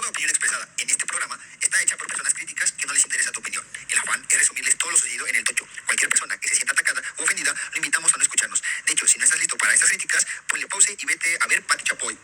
[0.00, 3.30] Toda opinión expresada en este programa está hecha por personas críticas que no les interesa
[3.32, 3.62] tu opinión.
[3.86, 5.68] El afán es resumirles todo lo sucedido en el tocho.
[5.84, 8.62] Cualquier persona que se sienta atacada o ofendida, lo invitamos a no escucharnos.
[8.86, 11.62] De hecho, si no estás listo para estas críticas, ponle pause y vete a ver
[11.66, 12.18] Pati Chapoy.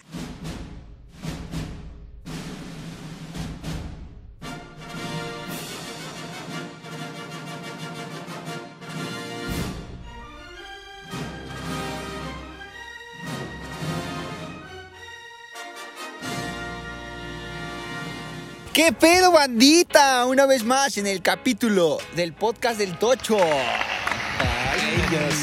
[18.87, 20.25] ¿Qué pedo, bandita?
[20.27, 23.37] Una vez más en el capítulo del podcast del Tocho.
[23.37, 25.35] Ay, Dios.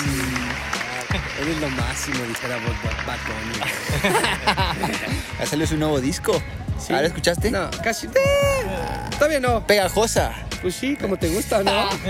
[1.41, 2.55] Eres lo máximo, dijera
[3.05, 3.59] Bad Bunny.
[5.39, 6.41] Ya salió su nuevo disco.
[6.79, 6.93] Sí.
[6.93, 7.51] ¿Ahora escuchaste?
[7.51, 8.07] No, casi.
[8.07, 8.11] eh,
[9.19, 9.67] Todavía no.
[9.67, 10.31] Pegajosa.
[10.61, 11.71] Pues sí, como te gusta, ¿no?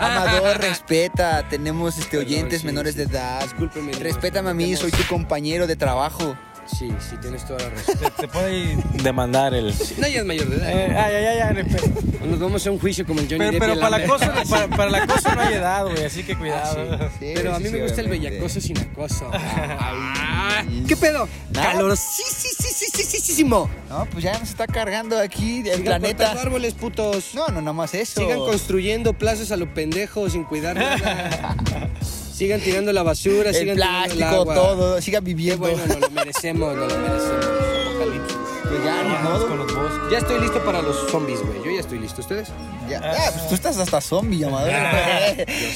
[0.00, 1.48] Amador, respeta.
[1.48, 2.98] Tenemos este, Perdón, oyentes sí, menores sí.
[2.98, 3.42] de edad.
[3.44, 6.36] Discúlpeme, Respétame a mí, soy tu compañero de trabajo.
[6.66, 7.98] Sí, sí, tienes toda la razón.
[7.98, 9.74] Te, te puede demandar el.
[9.98, 10.70] No, ya es mayor de edad.
[10.70, 13.52] Eh, ay, ay, ay, ay, pero, Nos vamos a un juicio como el Johnny pero,
[13.52, 16.36] Depp pero para, la cosa, para, para la cosa no hay edad, güey, así que
[16.36, 17.10] cuidado.
[17.18, 19.30] Sí, Pero a mí sí, me gusta el bellacoso sin acoso.
[19.32, 21.28] Ay, ¿Qué pedo?
[21.50, 21.72] Nada.
[21.72, 23.68] Calor, sí, sí, sí, sí, sí, sí, sí, No,
[24.10, 26.32] pues ya nos está cargando aquí el Sigan planeta.
[26.32, 27.34] árboles, putos.
[27.34, 28.20] No, no, nada más eso.
[28.20, 31.56] Sigan construyendo plazas a lo pendejo sin cuidar nada.
[32.34, 34.54] Sigan tirando la basura, el sigan tirando el plástico, agua.
[34.54, 35.00] todo.
[35.00, 35.58] Sigan Qué viviendo.
[35.66, 37.46] bueno, nos lo merecemos, nos lo merecemos.
[37.94, 38.36] Apocalipsis.
[38.64, 39.02] Pues ya,
[39.46, 40.10] con los bosques.
[40.10, 41.58] Ya estoy listo para los zombies, güey.
[41.64, 42.22] Yo ya estoy listo.
[42.22, 42.48] ¿Ustedes?
[42.90, 44.72] Ya, ah, pues tú estás hasta zombie, amador.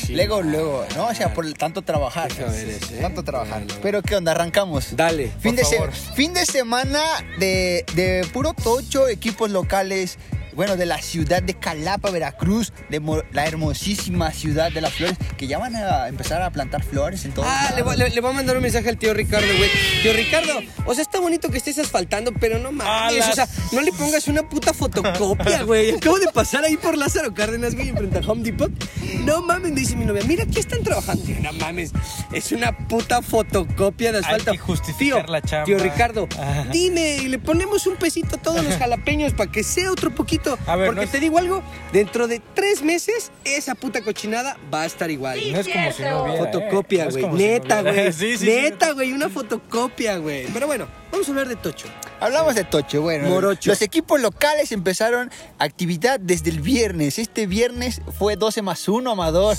[0.04, 0.14] sí.
[0.16, 1.06] luego, luego, ¿no?
[1.06, 2.30] O sea, por el tanto trabajar.
[2.32, 3.00] Ese, ¿eh?
[3.02, 3.62] Tanto trabajar.
[3.64, 3.80] Bueno.
[3.82, 4.32] Pero, ¿qué onda?
[4.32, 4.96] Arrancamos.
[4.96, 5.30] Dale.
[5.40, 5.92] Fin de, por se- favor.
[5.92, 7.00] fin de semana
[7.38, 10.18] de, de puro tocho, equipos locales,
[10.58, 15.46] bueno, de la ciudad de Calapa, Veracruz, de la hermosísima ciudad de las flores, que
[15.46, 17.44] ya van a empezar a plantar flores en todo.
[17.46, 19.70] Ah, le voy, le- le voy a mandar un mensaje al tío Ricardo, güey.
[20.02, 20.52] Tío Ricardo,
[20.84, 23.24] o sea, está bonito que estés asfaltando, pero no mames.
[23.28, 25.92] O sea, no le pongas una puta fotocopia, güey.
[25.94, 28.72] Acabo de pasar ahí por Lázaro Cárdenas, güey, enfrente a Home Depot.
[29.20, 31.22] No mames, me dice mi novia, mira, aquí están trabajando.
[31.24, 31.92] Tío, no mames,
[32.32, 34.50] es una puta fotocopia de Hay asfalto.
[34.50, 35.64] que justificar tío, la chamba.
[35.66, 36.64] Tío Ricardo, Ajá.
[36.72, 40.47] dime, y le ponemos un pesito a todos los jalapeños para que sea otro poquito.
[40.66, 44.56] A ver, Porque no es- te digo algo, dentro de tres meses, esa puta cochinada
[44.72, 45.40] va a estar igual.
[45.52, 46.38] No es como si no hubiera.
[46.44, 47.08] Fotocopia, ¿eh?
[47.10, 47.22] Güey.
[47.22, 48.12] como si no Neta, güey.
[48.12, 48.46] Sí, sí, sí.
[48.46, 49.12] Neta, güey.
[49.12, 50.46] Una fotocopia, güey.
[50.52, 51.88] Pero bueno, vamos a hablar de Tocho.
[52.20, 53.28] Hablamos de Tocho, bueno.
[53.28, 53.70] Morocho.
[53.70, 57.18] Los equipos locales empezaron actividad desde el viernes.
[57.18, 59.56] Este viernes fue 12 más 1, Amador.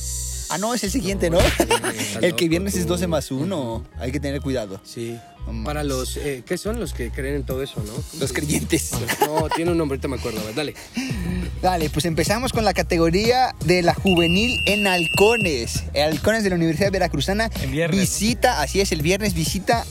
[0.51, 1.37] Ah, no, es el siguiente, ¿no?
[2.21, 2.89] el que viernes es tú.
[2.93, 3.85] 12 más 1.
[3.99, 4.81] Hay que tener cuidado.
[4.83, 5.17] Sí.
[5.51, 6.17] No Para los.
[6.17, 7.93] Eh, ¿Qué son los que creen en todo eso, no?
[7.93, 8.91] ¿Cómo Los creyentes.
[9.21, 10.39] No, tiene un nombre, ahorita me acuerdo.
[10.39, 10.75] A ver, dale.
[11.61, 15.83] Dale, pues empezamos con la categoría de la juvenil en Halcones.
[15.95, 17.49] Halcones de la Universidad Veracruzana.
[17.61, 18.01] En viernes, ¿no?
[18.01, 19.85] Visita, así es, el viernes visita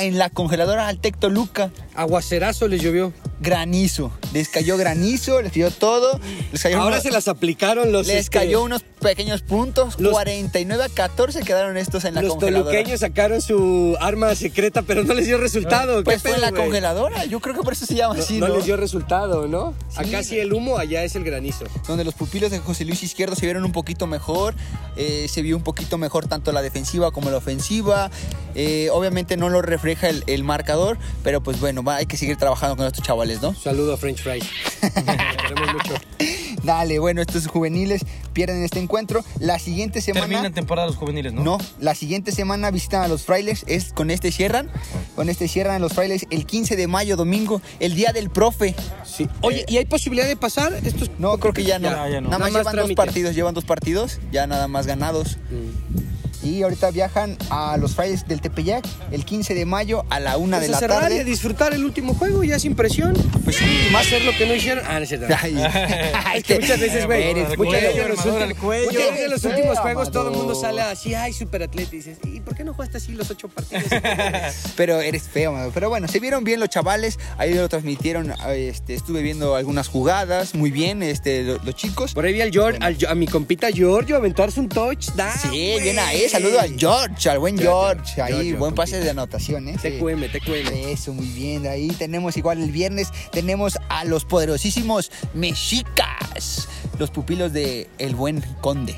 [0.00, 1.70] en la congeladora Altec Toluca.
[2.02, 3.12] Aguacerazo les llovió.
[3.40, 4.10] Granizo.
[4.32, 6.18] Les cayó granizo, les cayó todo.
[6.52, 8.06] Les cayó Ahora unos- se las aplicaron los.
[8.06, 9.98] Les este, cayó unos pequeños puntos.
[10.00, 12.70] Los- 49 a 14 quedaron estos en la Los congeladora.
[12.72, 15.98] toluqueños sacaron su arma secreta, pero no les dio resultado.
[15.98, 17.24] ¿Qué Pues fue en la congeladora.
[17.26, 18.56] Yo creo que por eso se llama No, así, no ¿no?
[18.56, 19.72] les dio resultado, ¿no?
[19.88, 20.08] Sí.
[20.08, 21.64] Acá sí el humo, allá es el granizo.
[21.86, 24.54] donde los pupilos de José Luis Izquierdo se vieron un poquito mejor,
[24.96, 28.10] eh, se vio un poquito mejor tanto la defensiva como la ofensiva.
[28.56, 32.36] Eh, obviamente no lo refleja el, el marcador, pero pues bueno, va- hay que seguir
[32.36, 33.54] trabajando con estos chavales, ¿no?
[33.54, 34.44] Saludo a French Fries.
[34.80, 35.94] Queremos mucho.
[36.62, 39.24] Dale, bueno, estos juveniles pierden este encuentro.
[39.38, 40.26] La siguiente semana...
[40.26, 41.42] Terminan temporada los juveniles, ¿no?
[41.42, 44.68] No, la siguiente semana visitan a los frailes, es con este cierran,
[45.16, 48.74] con este cierran a los frailes el 15 de mayo, domingo, el día del profe.
[49.04, 49.28] Sí.
[49.40, 50.74] Oye, ¿y hay posibilidad de pasar?
[50.84, 51.90] Estos No, creo que ya no.
[51.90, 52.28] Ya, ya no.
[52.28, 55.38] Nada más Nada más llevan dos partidos, llevan dos partidos, ya nada más ganados.
[55.50, 56.17] Mm.
[56.42, 60.58] Y ahorita viajan a los frailes del Tepeyac el 15 de mayo a la una
[60.58, 61.24] Pues de a la cerrar y a tarde.
[61.24, 63.14] disfrutar el último juego, ya sin presión.
[63.44, 64.84] Pues sí, más hacer lo que no hicieron.
[64.86, 65.26] Ah, no es cierto.
[65.42, 65.56] Ay,
[66.38, 67.96] Es que muchas veces, güey, muchas veces
[69.24, 70.62] en los últimos- los juegos todo el mundo Amador.
[70.62, 71.90] sale así, ay, super atleta.
[71.94, 73.84] Y dices, ¿y por qué no jugaste así los ocho partidos?
[74.76, 75.70] Pero eres feo, mano.
[75.74, 77.18] Pero bueno, se vieron bien los chavales.
[77.36, 78.32] Ahí lo transmitieron.
[78.50, 80.54] Este, estuve viendo algunas jugadas.
[80.54, 82.14] Muy bien, este, lo- los, chicos.
[82.14, 85.30] Por ahí vi al George, al- a mi compita Giorgio aventarse un touchdown.
[85.42, 85.80] Sí, güey.
[85.82, 85.98] bien
[86.28, 88.22] Saludo al George, al buen George, George.
[88.22, 89.76] Ahí, George, buen pase de anotación, ¿eh?
[89.80, 90.88] TQM, TQM.
[90.88, 91.66] Eso, muy bien.
[91.66, 98.42] Ahí tenemos igual el viernes, tenemos a los poderosísimos mexicas, los pupilos de el buen
[98.60, 98.94] conde.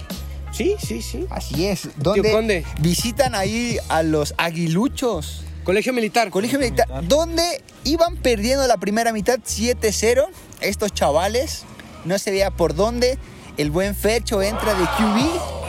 [0.53, 1.27] Sí, sí, sí.
[1.31, 2.65] Así es, donde Conde.
[2.81, 5.43] visitan ahí a los aguiluchos.
[5.65, 6.31] Colegio militar.
[6.31, 10.27] Colegio Militar, donde iban perdiendo la primera mitad 7-0.
[10.61, 11.63] Estos chavales,
[12.05, 13.19] no se veía por dónde.
[13.57, 15.60] El buen Fecho entra de QB.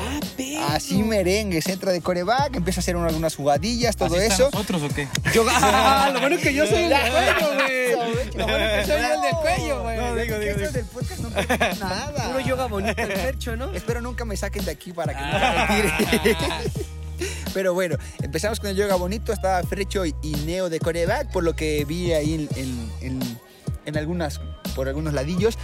[0.72, 0.76] Ah.
[0.76, 4.50] Así merengues, entra de coreback, empieza a hacer algunas jugadillas, todo ¿Así eso.
[4.52, 5.08] nosotros o qué?
[5.34, 7.92] Yo, ah, lo bueno que yo soy el juego, güey.
[8.36, 9.98] Lo bueno que soy el del cuello, güey.
[9.98, 10.72] No, digo, digo, digo.
[10.72, 11.30] del podcast no
[11.80, 12.24] nada.
[12.28, 13.72] Puro yoga bonito el percho, ¿no?
[13.74, 16.38] Espero nunca me saquen de aquí para que no me retire.
[17.54, 19.34] Pero bueno, empezamos con el yoga bonito.
[19.34, 23.40] Estaba Frecho y y Neo de coreback, por lo que vi ahí en, en- en-
[23.84, 24.40] en algunas,
[24.76, 25.58] por algunos ladillos.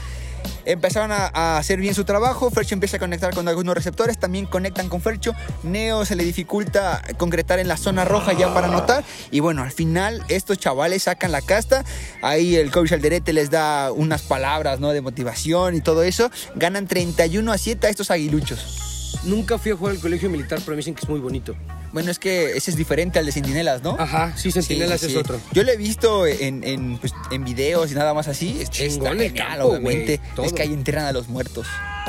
[0.66, 2.50] Empezaron a, hacer bien su trabajo.
[2.52, 4.18] Fercho empieza a conectar con algunos receptores.
[4.18, 5.34] También conectan con Fercho.
[5.64, 9.04] Neo se le dificulta concretar en la zona roja ya para anotar.
[9.32, 11.84] Y bueno, al final estos chavales sacan la casta.
[12.22, 14.90] Ahí el coach Alderete les da unas palabras ¿no?
[14.90, 16.32] de motivación y todo eso.
[16.56, 18.97] Ganan 31 a 7 a estos aguiluchos.
[19.24, 21.56] Nunca fui a jugar al colegio militar, pero me dicen que es muy bonito.
[21.94, 23.96] Bueno, es que ese es diferente al de Centinelas, ¿no?
[23.98, 25.40] Ajá, sí, Centinelas Sí, sí, es otro.
[25.54, 28.60] Yo lo he visto en, en, pues, en videos y nada más así.
[28.62, 30.20] Es- Chingón el genial, campo, obviamente.
[30.36, 30.46] todo.
[30.46, 31.66] Es que ahí enterran a los muertos.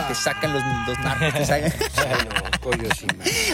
[0.09, 1.35] Te sacan los, los narcos.
[1.41, 1.73] te sacan-.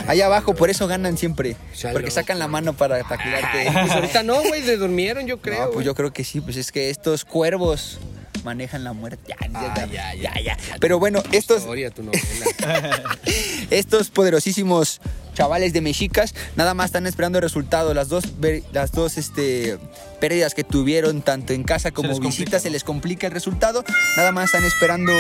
[0.06, 1.56] Allá abajo, por eso ganan siempre.
[1.92, 3.70] Porque sacan la mano para taclearte.
[3.72, 5.58] Pues ahorita no, güey, se durmieron, yo creo.
[5.58, 5.86] No, pues güey.
[5.86, 6.40] yo creo que sí.
[6.40, 7.98] Pues es que estos cuervos
[8.44, 9.22] manejan la muerte.
[9.28, 10.42] Ya, Ah, ya, ya, ya, ya.
[10.42, 10.76] ya.
[10.80, 12.20] Pero bueno, estos, Historia, tu novela.
[13.70, 15.00] estos poderosísimos
[15.34, 17.92] chavales de mexicas nada más están esperando el resultado.
[17.94, 19.78] Las dos, ver- las dos este,
[20.20, 23.84] pérdidas que tuvieron tanto en casa como les visita complica, se les complica el resultado.
[24.16, 25.12] Nada más están esperando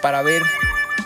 [0.00, 0.42] para ver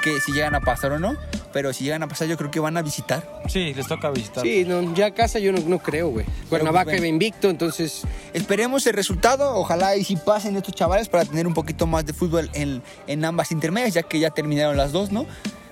[0.03, 1.17] que si llegan a pasar o no.
[1.53, 3.41] Pero si llegan a pasar yo creo que van a visitar.
[3.49, 4.43] Sí, les toca visitar.
[4.43, 6.27] Sí, no, ya a casa yo no, no creo, güey.
[6.49, 7.07] Cuernavaca pues, bueno.
[7.07, 8.03] iba invicto, entonces
[8.33, 12.13] Esperemos el resultado, ojalá y si pasen estos chavales para tener un poquito más de
[12.13, 15.27] fútbol en, en ambas intermedias, ya que ya terminaron las dos, ¿no?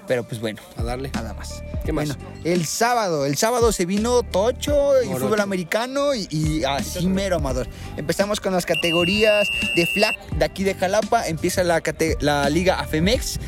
[0.06, 1.10] Pero pues bueno, a darle.
[1.14, 1.62] nada más.
[1.84, 2.08] ¿Qué más?
[2.08, 5.26] Bueno, el sábado, el sábado se vino Tocho y Morocho.
[5.26, 7.68] fútbol americano y, y así mero amador.
[7.96, 9.46] Empezamos con las categorías
[9.76, 11.82] de flag de aquí de Jalapa, empieza la,
[12.20, 13.38] la liga AFEMEX,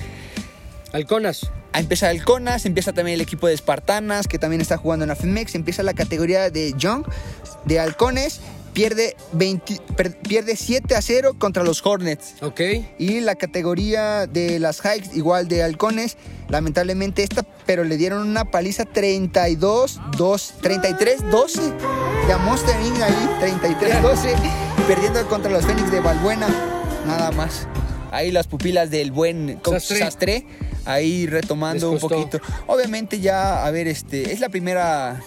[0.97, 1.51] Halconas.
[1.73, 5.11] Ah, Empieza el CONAS, empieza también el equipo de Espartanas, que también está jugando en
[5.11, 7.05] AFEMEX, empieza la categoría de Young,
[7.67, 8.41] de Halcones,
[8.73, 12.37] pierde, 20 per- pierde 7 a 0 contra los Hornets.
[12.41, 12.61] Ok.
[12.99, 16.17] Y la categoría de las Hikes, igual de halcones,
[16.49, 21.61] lamentablemente esta, pero le dieron una paliza 32, 2, 33, 12.
[21.61, 23.01] De Monster Inc.
[23.03, 24.35] ahí, 33, 12.
[24.89, 26.47] perdiendo contra los Fénix de Balbuena,
[27.07, 27.67] nada más.
[28.13, 29.99] Ahí las pupilas del buen Sastre.
[29.99, 30.47] Sastre,
[30.87, 32.39] ahí retomando un poquito.
[32.67, 35.21] Obviamente ya, a ver, este, es la primera,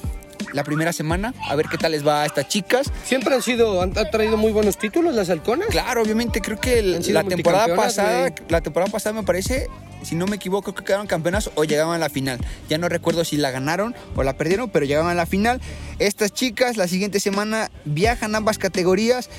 [0.54, 2.92] la primera semana, a ver qué tal les va a estas chicas.
[3.04, 5.68] Siempre han sido, han, han traído muy buenos títulos las halconas.
[5.70, 9.68] Claro, obviamente creo que el- la temporada pasada, la temporada pasada me parece,
[10.02, 12.40] si no me equivoco, creo que quedaron campeonas o llegaban a la final.
[12.70, 15.60] Ya no recuerdo si la ganaron o la perdieron, pero llegaban a la final.
[16.00, 19.30] Estas chicas la siguiente semana viajan ambas categorías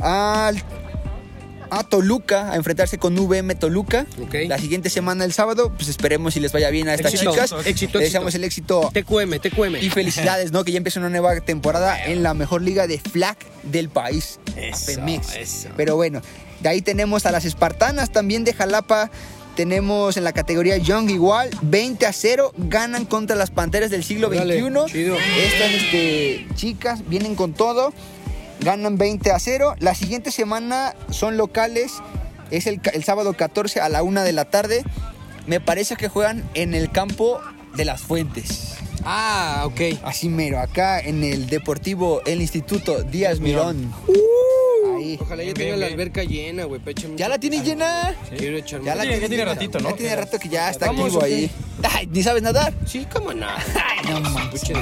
[0.00, 0.62] al
[1.70, 4.06] a Toluca a enfrentarse con VM Toluca.
[4.48, 7.54] La siguiente semana el sábado, pues esperemos si les vaya bien a estas Éxito, chicas.
[7.66, 8.80] éxito, Les deseamos éxito.
[8.82, 9.76] el éxito TQM, TQM.
[9.84, 10.64] y felicidades, ¿no?
[10.64, 15.68] Que ya empieza una nueva temporada en la mejor liga de flag del país, Eso.
[15.76, 16.20] Pero bueno,
[16.60, 19.10] de ahí tenemos a las Espartanas también de Jalapa.
[19.56, 24.28] Tenemos en la categoría Young igual, 20 a 0, ganan contra las Panteras del siglo
[24.28, 24.46] XXI.
[24.86, 25.16] chido.
[25.16, 27.92] Estas este, chicas vienen con todo,
[28.60, 29.74] ganan 20 a 0.
[29.78, 31.94] La siguiente semana son locales,
[32.50, 34.84] es el, sábado 14 a la 1 de la tarde.
[35.46, 37.40] Me parece que juegan en el campo
[37.74, 38.74] de las Fuentes.
[39.04, 39.80] Ah, ok.
[40.02, 43.92] Así mero, acá en el Deportivo El Instituto Díaz Mirón.
[44.96, 45.18] Ahí.
[45.20, 46.00] Ojalá ya tenga bien, la bien.
[46.00, 46.80] alberca llena, güey.
[47.16, 48.14] ¿Ya la tienes llena?
[48.36, 49.90] Quiero echarme Ya la tiene- tiene ratito, ¿no?
[49.90, 51.50] Ya tiene rato que ya está ¿Vamos activo ahí.
[51.82, 52.72] Ay, ¿Ni sabes nadar?
[52.86, 53.46] Sí, cómo no.
[54.08, 54.62] No manches.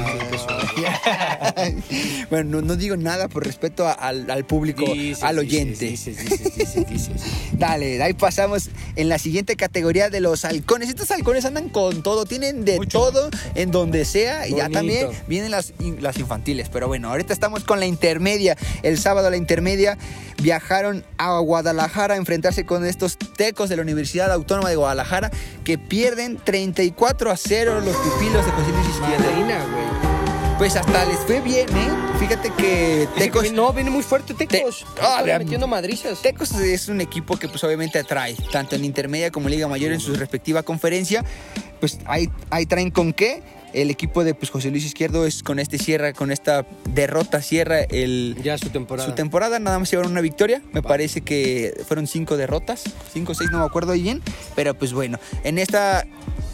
[2.30, 5.85] Bueno, no, no digo nada por respeto a- al, al público, Dices, al dices, oyente.
[5.87, 7.12] Dices, dices, dices, dices.
[7.52, 10.88] Dale, ahí pasamos en la siguiente categoría de los halcones.
[10.88, 12.99] Estos halcones andan con todo, tienen de Mucho.
[12.99, 14.47] todo en donde sea.
[14.49, 14.78] Y ya Bonito.
[14.78, 16.68] también vienen las, las infantiles.
[16.68, 18.56] Pero bueno, ahorita estamos con la intermedia.
[18.82, 19.86] El sábado la intermedia
[20.43, 25.31] viajaron a Guadalajara a enfrentarse con estos tecos de la Universidad Autónoma de Guadalajara
[25.64, 29.87] que pierden 34 a 0 los pupilos de José Luis güey.
[30.59, 31.88] Pues hasta les fue bien, ¿eh?
[32.19, 33.43] Fíjate que Tecos...
[33.43, 34.87] que No, viene muy fuerte Tecos.
[34.95, 36.23] Te- Ah, Está metiendo madrizas.
[36.23, 40.00] Tecos es un equipo que pues obviamente atrae, tanto en intermedia como Liga Mayor en
[40.00, 41.23] su respectiva conferencia.
[41.78, 43.43] Pues ahí, ahí traen con qué.
[43.76, 47.80] El equipo de pues, José Luis Izquierdo es con este cierra, con esta derrota cierra
[47.83, 49.06] el, Ya su temporada.
[49.06, 49.59] su temporada.
[49.59, 50.62] Nada más llevaron una victoria.
[50.73, 54.23] Me parece que fueron cinco derrotas, cinco o seis, no me acuerdo ahí bien.
[54.54, 56.06] Pero pues bueno, en esta,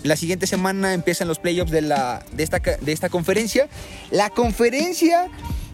[0.02, 3.68] la siguiente semana empiezan los playoffs de, la, de, esta, de esta conferencia.
[4.10, 5.28] La conferencia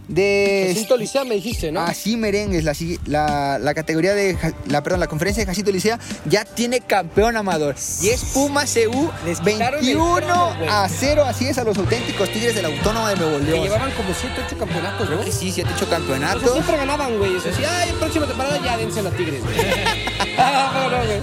[0.09, 1.81] de Jacinto Licea me dijiste, ¿no?
[1.81, 2.73] Así merengues, la,
[3.07, 4.37] la, la categoría de
[4.67, 9.11] la perdón, la conferencia de Jacinto Licea ya tiene campeón amador y es Puma CU
[9.25, 12.69] Les quitaron el 21 trono, a 0, así es a los auténticos Tigres de la
[12.69, 13.63] Autónoma de Nuevo Que León.
[13.65, 15.21] llevaban como 7, 8 campeonatos, ¿no?
[15.25, 16.53] Que sí, 7 8 O sea, campeonatos.
[16.53, 17.37] siempre ganaban, güey.
[17.37, 19.57] O sea, sí, ay, próxima temporada ya dense a Tigres, güey.
[20.39, 21.21] ah, no, no, güey.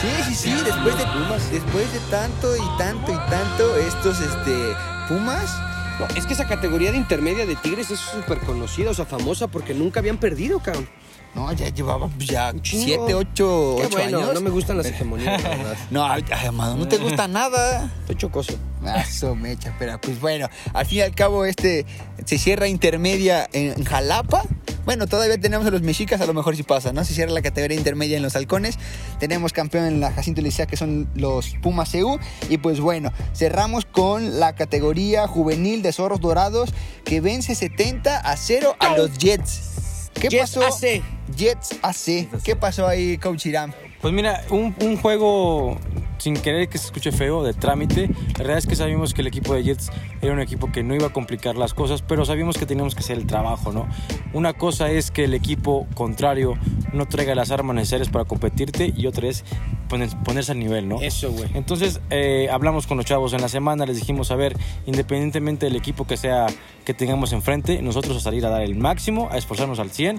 [0.00, 1.04] Sí, sí, sí, después de
[1.52, 4.76] después de tanto y tanto y tanto estos este
[5.08, 5.50] Pumas
[5.98, 9.46] No, es que esa categoría de intermedia de Tigres es súper conocida, o sea, famosa
[9.48, 10.86] porque nunca habían perdido, cabrón.
[11.34, 13.06] no, ya llevaba pues, ya Un chingo.
[13.06, 14.34] 7 8 Qué 8 bueno, años.
[14.34, 15.76] no me gustan las hegemonías, la verdad.
[15.90, 17.90] No, amado, no te gusta nada.
[18.00, 18.52] Estoy chocoso.
[18.96, 21.86] Eso mecha, pero pues bueno, al fin y al cabo este
[22.24, 24.42] se cierra intermedia en Jalapa.
[24.86, 27.04] Bueno, todavía tenemos a los mexicas, a lo mejor sí pasa, ¿no?
[27.04, 28.78] Se cierra la categoría intermedia en los halcones.
[29.18, 32.20] Tenemos campeón en la Jacinto Licea, que son los Pumas CU.
[32.48, 36.72] Y pues bueno, cerramos con la categoría juvenil de Zorros Dorados,
[37.04, 40.10] que vence 70 a 0 a los Jets.
[40.14, 40.64] ¿Qué Jets pasó?
[40.64, 41.02] AC.
[41.36, 42.42] Jets AC.
[42.44, 43.72] ¿Qué pasó ahí, Coach Iram?
[44.00, 45.78] Pues mira, un, un juego
[46.18, 48.08] sin querer que se escuche feo, de trámite.
[48.34, 49.90] La verdad es que sabíamos que el equipo de Jets
[50.22, 53.00] era un equipo que no iba a complicar las cosas, pero sabíamos que teníamos que
[53.00, 53.86] hacer el trabajo, ¿no?
[54.32, 56.54] Una cosa es que el equipo contrario
[56.92, 59.44] no traiga las armas necesarias para competirte y otra es
[59.88, 61.00] poner- ponerse al nivel, ¿no?
[61.02, 61.48] Eso, güey.
[61.54, 64.56] Entonces eh, hablamos con los chavos en la semana, les dijimos, a ver,
[64.86, 66.46] independientemente del equipo que sea
[66.84, 70.18] que tengamos enfrente, nosotros a salir a dar el máximo, a esforzarnos al 100,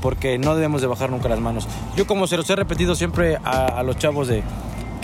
[0.00, 1.68] porque no debemos de bajar nunca las manos.
[1.96, 4.42] Yo como se los he repetido siempre a, a los chavos de,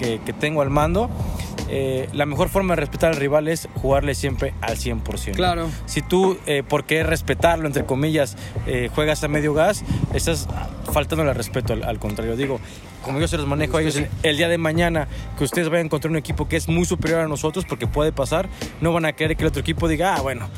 [0.03, 1.09] que, que tengo al mando,
[1.69, 5.29] eh, la mejor forma de respetar al rival es jugarle siempre al 100%.
[5.29, 5.33] ¿no?
[5.35, 5.71] Claro.
[5.87, 10.49] Si tú, eh, por qué respetarlo, entre comillas, eh, juegas a medio gas, estás
[10.93, 12.37] faltando el respeto al, al contrario.
[12.37, 12.61] Digo,
[13.03, 15.85] como yo se los manejo a ellos, el, el día de mañana que ustedes vayan
[15.85, 18.49] a encontrar un equipo que es muy superior a nosotros, porque puede pasar,
[18.81, 20.49] no van a querer que el otro equipo diga, ah, bueno,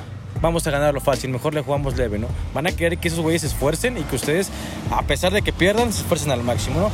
[0.45, 2.29] vamos a ganarlo fácil, mejor le jugamos leve, ¿no?
[2.53, 4.51] Van a querer que esos güeyes se esfuercen y que ustedes,
[4.91, 6.91] a pesar de que pierdan, se esfuercen al máximo, ¿no?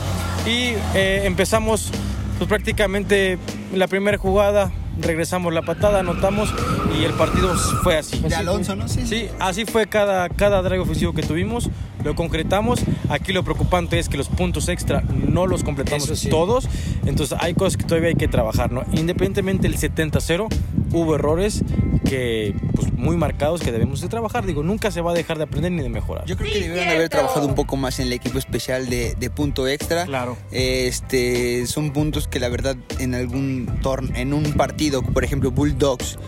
[0.51, 1.91] Y eh, empezamos,
[2.41, 3.37] pues prácticamente
[3.75, 6.51] la primera jugada, regresamos la patada, anotamos
[6.99, 8.19] y el partido fue así.
[8.19, 8.89] De Alonso, ¿no?
[8.89, 11.69] Sí, Sí, así fue cada, cada drive ofensivo que tuvimos,
[12.05, 12.81] lo concretamos.
[13.09, 16.29] Aquí lo preocupante es que los puntos extra no los completamos sí.
[16.29, 16.69] todos,
[17.07, 18.85] entonces hay cosas que todavía hay que trabajar, ¿no?
[18.93, 20.49] Independientemente del 70-0,
[20.93, 21.63] hubo errores
[22.05, 24.47] que, pues, muy marcados que debemos de trabajar.
[24.47, 26.25] Digo, nunca se va a dejar de aprender ni de mejorar.
[26.27, 29.31] Yo creo que debieron haber trabajado un poco más en el equipo especial de, de
[29.31, 30.07] punto extra.
[30.07, 30.37] Claro.
[30.51, 36.19] Este, son puntos que la verdad en algún torneo, en un partido, por ejemplo Bulldogs,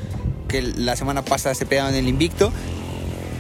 [0.49, 2.53] que la semana pasada se pegaron el invicto,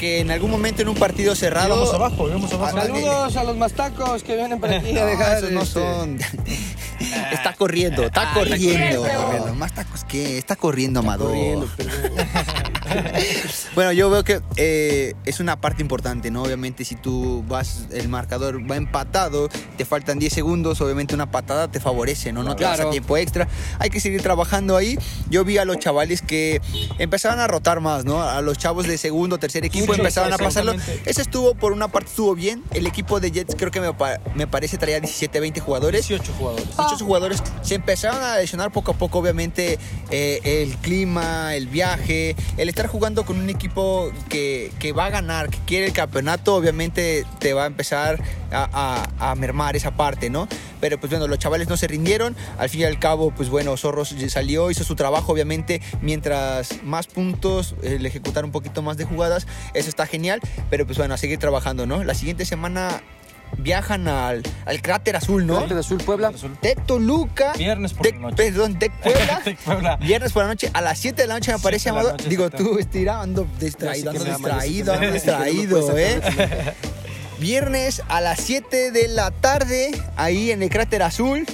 [0.02, 1.76] que en algún momento en un partido cerrado...
[1.76, 2.76] Íbamos abajo, íbamos abajo.
[2.76, 2.88] Ándale.
[3.04, 5.38] Saludos a los mastacos que vienen por aquí a No, dejar.
[5.38, 6.18] esos no este, son.
[7.32, 9.04] está corriendo, está corriendo.
[9.54, 11.28] Más tacos que está corriendo, Amador.
[11.28, 12.10] corriendo, perdón.
[13.74, 16.42] Bueno, yo veo que eh, es una parte importante, ¿no?
[16.42, 21.68] Obviamente, si tú vas, el marcador va empatado, te faltan 10 segundos, obviamente una patada
[21.68, 22.42] te favorece, ¿no?
[22.42, 22.90] No te vas a Claro.
[22.90, 23.48] tiempo extra.
[23.78, 24.98] Hay que seguir trabajando ahí.
[25.30, 26.60] Yo vi a los chavales que
[26.98, 28.22] empezaban a rotar más, ¿no?
[28.22, 30.74] A los chavos de segundo, tercer equipo Mucho, empezaban a pasarlo.
[31.06, 32.62] Ese estuvo, por una parte, estuvo bien.
[32.72, 33.90] El equipo de Jets creo que me,
[34.34, 36.08] me parece traía 17, 20 jugadores.
[36.08, 36.66] 18 jugadores.
[36.76, 39.78] Muchos jugadores se empezaron a lesionar poco a poco, obviamente
[40.10, 45.50] eh, el clima, el viaje, el jugando con un equipo que, que va a ganar,
[45.50, 50.46] que quiere el campeonato, obviamente te va a empezar a, a- mermar esa parte, ¿no?
[50.80, 53.76] Pero pues bueno, los chavales no se rindieron, al fin y al cabo, pues bueno,
[53.76, 59.04] Zorros salió, hizo su trabajo, obviamente, mientras más puntos, el ejecutar un poquito más de
[59.04, 62.04] jugadas, eso está genial, pero pues bueno, a seguir trabajando, ¿no?
[62.04, 63.02] La siguiente semana
[63.58, 65.66] viajan al, al cráter azul, ¿no?
[65.66, 66.32] De Azul, Puebla.
[66.60, 67.52] Tec Toluca.
[67.54, 68.36] Viernes por Tec- la noche.
[68.36, 69.40] Perdón, Tec Puebla.
[69.44, 69.96] Tec Puebla.
[69.96, 72.10] Viernes por la noche, a las 7 de la noche me parece, Siete de la
[72.10, 72.16] Amado.
[72.18, 76.20] noche, Digo, tú, estira, ando distraído, ando distraído, ando distraído, ¿eh?
[77.38, 81.44] Viernes a las 7 de la tarde, ahí en el cráter azul.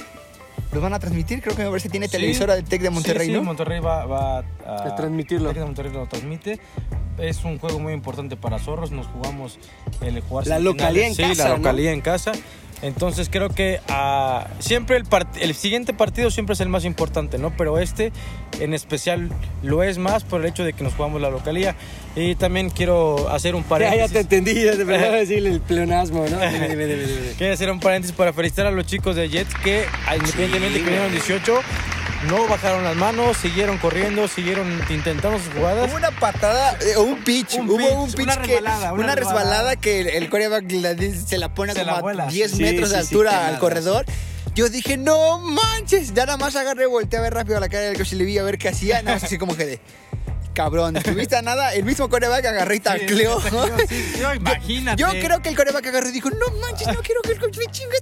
[0.71, 2.11] Los van a transmitir, creo que me parece tiene Sí.
[2.11, 3.43] televisora del Tec de Monterrey, sí, sí, ¿no?
[3.43, 5.49] Monterrey va, va a, A transmitirlo.
[5.49, 6.59] Tec de Monterrey lo transmite.
[7.17, 8.91] Es un juego muy importante para Zorros.
[8.91, 9.57] Nos jugamos
[10.01, 11.57] el jugar La localía en sí, casa, la ¿no?
[11.57, 12.31] localía en casa.
[12.81, 15.05] Entonces creo que ah, siempre el,
[15.41, 17.51] el siguiente partido siempre es el más importante, ¿no?
[17.57, 18.11] Pero este
[18.59, 19.29] en especial
[19.63, 21.75] lo es más por el hecho de que nos jugamos la localía.
[22.15, 24.07] Y también quiero hacer un paréntesis.
[24.07, 26.39] ya te entendí, ya te pensaba decirle el pleonasmo, ¿no?
[26.39, 27.33] Dime, dime, dime, dime.
[27.37, 30.85] Quiero hacer un paréntesis para felicitar a los chicos de Jets que, ah, independientemente que
[30.85, 31.61] vinieron 18,
[32.27, 35.89] no bajaron las manos, siguieron corriendo, siguieron intentando sus jugadas.
[35.89, 38.93] Hubo una patada, eh, o un pitch, Un hubo pitch, un pitch una que, resbalada,
[38.93, 40.29] una una resbalada que el, el
[40.81, 40.95] la-
[41.25, 43.59] se la pone Se como a 10 sí, metros de sí, sí, altura al nada,
[43.59, 44.05] corredor.
[44.55, 47.83] Yo dije, no manches, ya nada más agarré, volteé a ver rápido a la cara
[47.85, 49.79] del coach y le vi a ver qué hacía, nada más así como que de...
[50.59, 50.97] cabrón.
[50.97, 53.39] Estuviste a nada, el mismo coreback agarró y tacleó.
[53.87, 55.01] Sí, yo, imagínate.
[55.01, 57.57] Yo creo que el coreback agarró y dijo, no manches, no quiero que el coach
[57.59, 57.95] me chingue.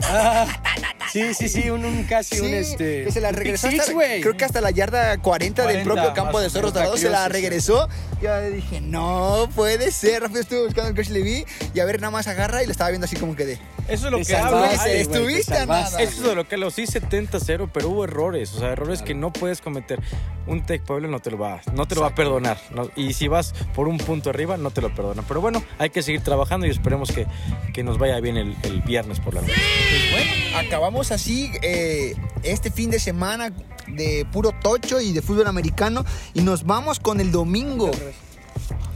[1.11, 3.03] Sí, sí, sí, un, un casi un este.
[3.03, 4.21] que se la regresó hasta, güey.
[4.21, 7.29] creo que hasta la yarda 40, del 40, propio campo de Zorros Dorados se la
[7.29, 7.87] regresó.
[8.23, 10.23] Yo dije, no puede ser.
[10.23, 11.45] Rápido estuve buscando al coach Levy
[11.75, 13.59] y a ver, nada más agarra y lo estaba viendo así como que de.
[13.87, 14.61] Eso es lo Te que hablo.
[14.61, 16.01] salvaste, estuviste te a nada.
[16.01, 19.31] Eso es lo que lo sí 70-0, pero hubo errores, o sea, errores que no
[19.31, 20.01] puedes cometer.
[20.47, 22.46] Un Tech Puebla no te lo va, no te lo va a perdonar.
[22.71, 22.89] ¿No?
[22.95, 25.23] Y si vas por un punto arriba, no te lo perdona.
[25.27, 27.25] Pero bueno, hay que seguir trabajando y esperemos que,
[27.73, 29.53] que nos vaya bien el, el viernes por la noche.
[29.53, 33.51] Pues bueno, acabamos así eh, este fin de semana
[33.87, 37.91] de puro tocho y de fútbol americano y nos vamos con el domingo.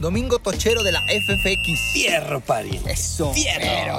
[0.00, 1.80] Domingo tochero de la FFX.
[1.92, 2.80] Fierro, pari.
[2.88, 3.32] Eso.
[3.32, 3.96] Pero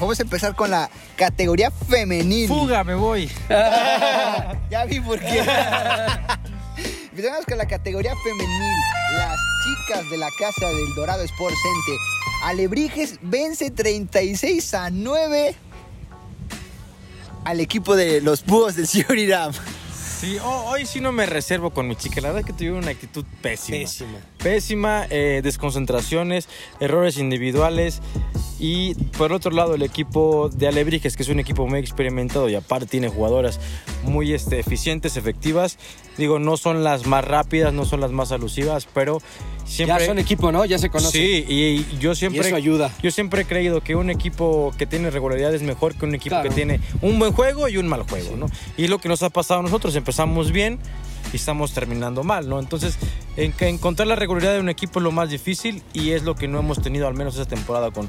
[0.00, 2.46] vamos a empezar con la categoría femenil.
[2.46, 3.28] Fuga, me voy.
[4.70, 5.42] ya vi por qué.
[7.20, 8.72] Empezamos con la categoría femenil.
[9.12, 11.98] Las chicas de la casa del Dorado Sports Center.
[12.44, 15.54] Alebrijes vence 36 a 9
[17.44, 19.52] al equipo de los búhos del Cioriram.
[20.18, 22.22] Sí, ho- hoy sí no me reservo con mi chica.
[22.22, 23.76] La verdad que tuvieron una actitud pésima.
[23.80, 24.18] Pésima.
[24.42, 26.48] Pésima, eh, desconcentraciones,
[26.80, 28.00] errores individuales.
[28.62, 32.54] Y por otro lado, el equipo de Alebrijes, que es un equipo muy experimentado y
[32.54, 33.58] aparte tiene jugadoras
[34.04, 35.78] muy este, eficientes, efectivas.
[36.18, 39.22] Digo, no son las más rápidas, no son las más alusivas, pero
[39.64, 40.00] siempre.
[40.00, 40.66] Ya son equipo, ¿no?
[40.66, 41.22] Ya se conocen.
[41.22, 42.42] Sí, y yo siempre.
[42.42, 42.94] Y eso ayuda.
[43.02, 46.34] Yo siempre he creído que un equipo que tiene regularidad es mejor que un equipo
[46.34, 46.50] Claro.
[46.50, 48.46] que tiene un buen juego y un mal juego, ¿no?
[48.76, 49.96] Y es lo que nos ha pasado a nosotros.
[49.96, 50.78] Empezamos bien
[51.32, 52.58] y estamos terminando mal, ¿no?
[52.58, 52.96] Entonces,
[53.36, 56.48] en- encontrar la regularidad de un equipo es lo más difícil y es lo que
[56.48, 58.08] no hemos tenido al menos esta temporada con,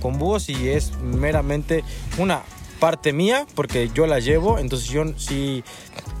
[0.00, 1.84] con Búhos y es meramente
[2.18, 2.42] una
[2.78, 5.62] parte mía porque yo la llevo, entonces yo si,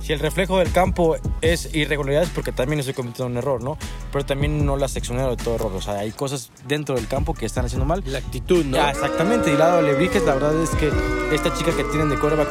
[0.02, 3.78] si el reflejo del campo es irregularidades porque también estoy cometiendo un error, ¿no?
[4.12, 7.32] Pero también no la seccionero de todo error, o sea, hay cosas dentro del campo
[7.32, 8.76] que están haciendo mal La actitud, ¿no?
[8.90, 9.50] exactamente.
[9.50, 10.90] Y lado de Lebrijes, la verdad es que
[11.34, 12.48] esta chica que tienen de coreback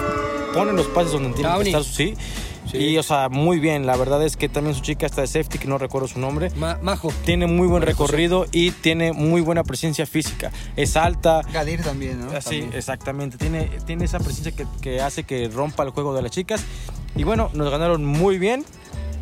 [0.56, 2.16] pone los pases donde tienen que estar, sí.
[2.72, 2.78] Sí.
[2.78, 3.86] Y, o sea, muy bien.
[3.86, 6.52] La verdad es que también su chica está de safety, que no recuerdo su nombre.
[6.56, 7.12] Ma- Majo.
[7.26, 10.52] Tiene muy buen recorrido y tiene muy buena presencia física.
[10.76, 11.42] Es alta.
[11.52, 12.30] Gadir también, ¿no?
[12.30, 12.74] Sí, También.
[12.74, 13.38] exactamente.
[13.38, 16.62] Tiene, tiene esa presencia que, que hace que rompa el juego de las chicas.
[17.16, 18.64] Y bueno, nos ganaron muy bien.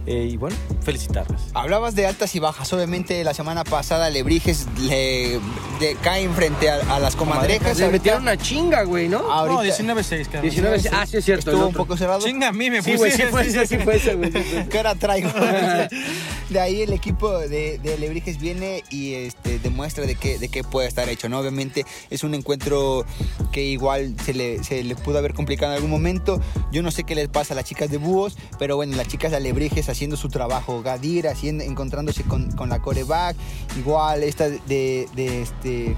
[0.07, 1.41] Eh, y bueno, felicitarlas.
[1.53, 2.71] Hablabas de altas y bajas.
[2.73, 5.39] Obviamente la semana pasada Lebrijes le,
[5.79, 7.77] le caen frente a, a las comadrejas.
[7.77, 9.19] Le Ahorita- metieron una chinga, güey, ¿no?
[9.31, 10.41] ahorita- No, 19-6, cara.
[10.41, 11.51] 19, ah, sí, es cierto.
[11.51, 12.21] Estuvo un poco cerrado.
[12.25, 14.31] Chinga, a mí me Sí, güey, sí pusieron- fue ese, sí fue ese, güey.
[14.69, 15.29] ¿Qué hora traigo?
[16.49, 20.63] de ahí el equipo de, de Lebrijes viene y este, demuestra de qué, de qué
[20.63, 21.39] puede estar hecho, ¿no?
[21.39, 23.05] Obviamente es un encuentro
[23.51, 26.39] que igual se le, se le pudo haber complicado en algún momento.
[26.71, 29.31] Yo no sé qué les pasa a las chicas de Búhos, pero bueno, las chicas
[29.31, 30.81] de Alebrijes haciendo su trabajo.
[30.83, 33.35] Gadir haciendo, encontrándose con, con la coreback.
[33.77, 35.97] Igual esta de, de, este...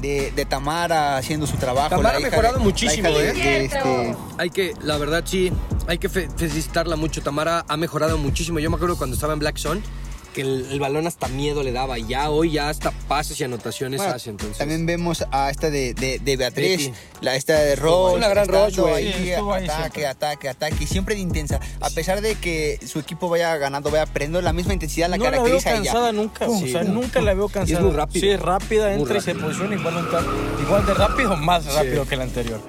[0.00, 1.90] De, de Tamara haciendo su trabajo.
[1.90, 3.34] Tamara ha mejorado de- muchísimo, ¿eh?
[3.34, 5.52] de este, Hay que, la verdad, sí,
[5.86, 7.20] hay que fe- felicitarla mucho.
[7.22, 8.58] Tamara ha mejorado muchísimo.
[8.60, 9.82] Yo me acuerdo cuando estaba en Black Zone
[10.34, 11.98] que el, el balón hasta miedo le daba.
[11.98, 14.30] Y ya hoy ya hasta pases y anotaciones Bueno, hace.
[14.30, 16.92] Entonces, También vemos a esta de, de, de Beatriz, Betty.
[17.20, 18.16] la esta de Roche.
[18.16, 20.06] Una gran Roche, ahí, Sí, estuvo ahí ataque, siempre.
[20.06, 21.60] ataque, ataque, y siempre de intensa.
[21.80, 25.24] A pesar de que su equipo vaya ganando, vaya perdiendo, la misma intensidad la no
[25.24, 25.82] la veo caracteriza a ella.
[25.84, 26.46] cansada nunca.
[26.48, 26.92] Sí, o sea, no.
[27.00, 27.78] nunca la veo cansada.
[27.80, 28.20] es muy rápida.
[28.20, 29.94] Sí, es rápida, Muy entra y se posiciona igual,
[30.62, 32.60] igual de rápido, más rápido que el anterior.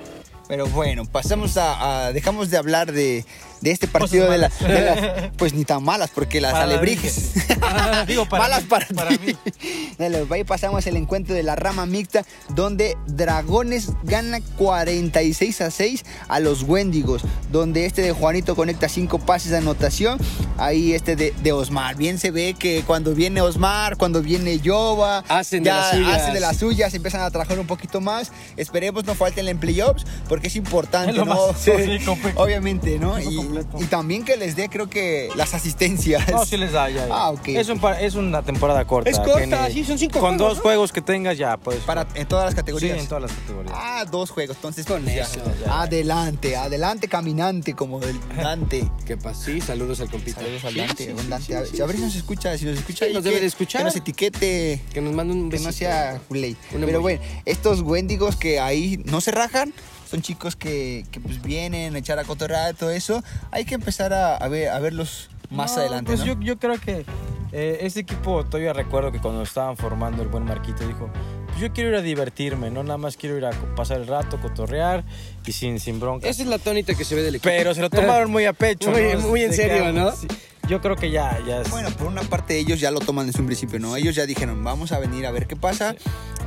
[0.48, 3.24] Pero bueno, pasamos a, a- dejamos de hablar de,
[3.62, 7.32] de este partido de, la- de las, pues ni tan malas, porque las Para alebrijes.
[8.08, 9.20] Digo, para malas mí, para, para ti.
[9.28, 9.94] mí.
[9.98, 16.04] Dale, ahí pasamos el encuentro de la rama mixta, donde Dragones gana 46 a 6
[16.28, 17.22] a los Wendigos,
[17.52, 20.20] donde este de Juanito conecta 5 pases de anotación.
[20.58, 21.96] Ahí este de, de Osmar.
[21.96, 26.22] Bien se ve que cuando viene Osmar, cuando viene Jova, Hacen de las suyas.
[26.22, 28.32] hacen de las suyas, empiezan a trabajar un poquito más.
[28.58, 31.26] Esperemos no falten en playoffs, porque es importante, Es ¿no?
[31.26, 31.72] más- sí,
[32.06, 32.40] completo.
[32.42, 33.20] Obviamente, ¿no?
[33.20, 33.78] Y, completo.
[33.84, 36.28] y también que les dé, creo que, las asistencias.
[36.32, 37.08] No, sí les da ya.
[37.08, 37.14] ya.
[37.14, 37.48] Ah, ok.
[37.50, 39.10] Es, un es una temporada corta.
[39.10, 40.62] Es corta, Tiene- sí, son cinco Con juegos, dos ¿no?
[40.64, 41.78] juegos que tengas ya, pues.
[41.80, 42.98] Para, en todas las sí, categorías.
[43.00, 43.74] en todas las categorías.
[43.78, 45.24] Ah, dos juegos, entonces Con ya.
[45.24, 45.82] eso, ya.
[45.82, 48.90] Adelante, adelante caminante como del Dante.
[49.06, 49.46] ¿Qué pasa?
[49.46, 50.42] Sí, saludos al compita.
[50.42, 51.46] Saludos al Sí, Dante, sí, sí, Dante.
[51.46, 51.98] sí, a, ver, sí, a ver sí.
[52.02, 53.06] si nos escucha, si nos escucha.
[53.06, 53.82] Sí, nos que- debe de escuchar.
[53.82, 55.70] Que nos etiquete, Que nos manden un que besito.
[55.70, 56.56] no sea Juley.
[56.72, 59.74] Pero bueno, estos Wendigos que ahí no se rajan,
[60.12, 63.24] son chicos que, que pues vienen a echar a cotorrar todo eso.
[63.50, 66.26] Hay que empezar a, a ver, a verlos más No, adelante, Pues ¿no?
[66.26, 67.06] yo, yo creo que
[67.54, 71.10] eh, este equipo, todavía recuerdo que cuando estaban formando el buen Marquito dijo,
[71.48, 74.40] pues yo quiero ir a divertirme, no nada más quiero ir a pasar el rato,
[74.42, 75.04] cotorrear
[75.46, 76.28] y sin, sin bronca.
[76.28, 77.50] Esa es la tónica que se ve del equipo.
[77.50, 78.90] Pero se lo tomaron muy a pecho.
[78.92, 79.20] Muy- ¿no?
[79.28, 80.12] muy en serio, ¿no?
[80.16, 80.28] sí.
[80.70, 81.70] yo creo que ya, ya es...
[81.70, 83.96] Bueno, por una parte ellos ya lo toman desde un principio, ¿no?
[83.98, 85.96] Ellos ya dijeron, vamos a venir a ver qué pasa.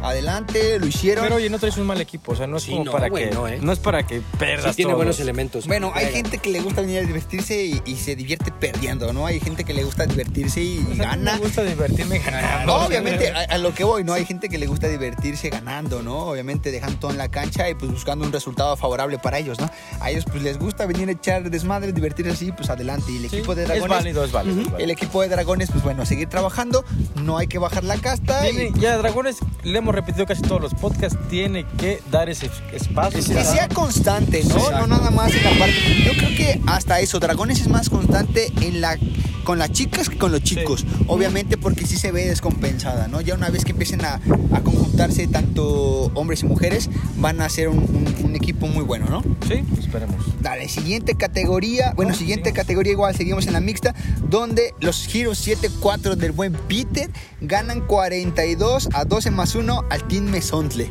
[0.03, 1.25] Adelante, lo hicieron.
[1.25, 3.09] Pero oye, no traes un mal equipo, o sea, no es Sí, como no, para
[3.09, 3.59] que no, ¿eh?
[3.63, 4.99] no es para que perdas Sí tiene todos.
[4.99, 5.67] buenos elementos.
[5.67, 9.25] Bueno, hay gente que le gusta venir a divertirse y, y se divierte perdiendo, ¿no?
[9.27, 11.33] Hay gente que le gusta divertirse y, O sea, a mí gana.
[11.35, 12.75] Me gusta divertirme ganando.
[12.75, 14.13] Obviamente, a, a lo que voy, ¿no?
[14.13, 16.19] Hay gente que le gusta divertirse ganando, ¿no?
[16.27, 19.71] Obviamente dejan todo en la cancha y pues buscando un resultado favorable para ellos, ¿no?
[20.01, 23.11] A ellos pues les gusta venir a echar desmadre, divertirse así, pues adelante.
[23.13, 23.89] Y el Sí, equipo de es Dragones...
[23.97, 24.61] válido, es válido.
[24.61, 24.79] es válido.
[24.79, 26.85] El equipo de Dragones, pues bueno, seguir trabajando,
[27.23, 28.49] no hay que bajar la casta.
[28.51, 33.21] y- ya Dragones, le hemos repetido casi todos los podcasts, tiene que dar ese espacio.
[33.25, 34.57] Que sea constante, ¿no?
[34.57, 34.87] Exacto.
[34.87, 35.75] No nada más en la parte.
[36.05, 38.99] Yo creo que hasta eso, Dragones es más constante en la
[39.45, 40.85] con las chicas que con los chicos.
[41.07, 43.21] Obviamente porque sí se ve descompensada, ¿no?
[43.21, 44.15] Ya una vez que empiecen a,
[44.53, 49.07] a conjuntarse tanto hombres y mujeres, van a ser un, un- un equipo muy bueno,
[49.09, 49.23] ¿no?
[49.47, 50.17] Sí, esperemos.
[50.41, 51.93] Dale, siguiente categoría.
[51.95, 53.95] Bueno, Oh, siguiente categoría igual, seguimos en la mixta,
[54.29, 60.25] donde los Heroes 7-4 del buen Peter ganan 42 a 12 más 1 al Team
[60.25, 60.91] Mesontle.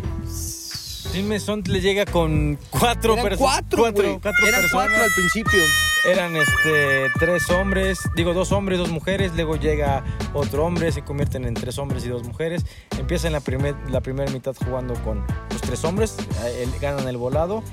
[1.13, 4.71] Team Mesont le llega con cuatro Eran perso- cuatro, cuatro, cuatro Eran personas.
[4.73, 5.59] cuatro al principio.
[6.05, 11.45] Eran este, tres hombres, digo dos hombres, dos mujeres, luego llega otro hombre, se convierten
[11.45, 12.65] en tres hombres y dos mujeres.
[12.97, 16.17] Empiezan la, primer, la primera mitad jugando con los tres hombres,
[16.59, 17.63] el- ganan el volado.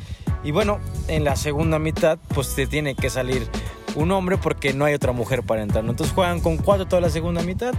[0.45, 3.49] Y bueno, en la segunda mitad pues se tiene que salir
[3.97, 5.83] un hombre porque no hay otra mujer para entrar.
[5.83, 5.91] ¿no?
[5.91, 7.73] Entonces juegan con cuatro toda la segunda mitad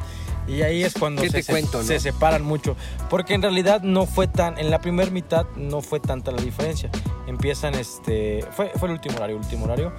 [0.48, 1.84] y ahí es cuando ¿Qué se, no?
[1.84, 2.76] se separan mucho.
[3.10, 6.90] Porque en realidad no fue tan, en la primera mitad no fue tanta la diferencia.
[7.28, 9.94] Empiezan, este, fue, fue el último horario, último horario.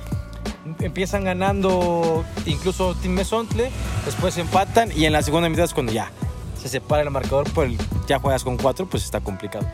[0.80, 3.70] Empiezan ganando incluso Team Mesontle,
[4.04, 6.10] después empatan y en la segunda mitad es cuando ya
[6.60, 7.72] se separa el marcador, pues
[8.06, 9.66] ya juegas con cuatro, pues está complicado.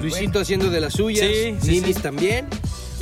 [0.00, 1.26] Luisito haciendo de las suyas.
[1.26, 2.02] Sí, sí, Ninis sí.
[2.02, 2.48] también.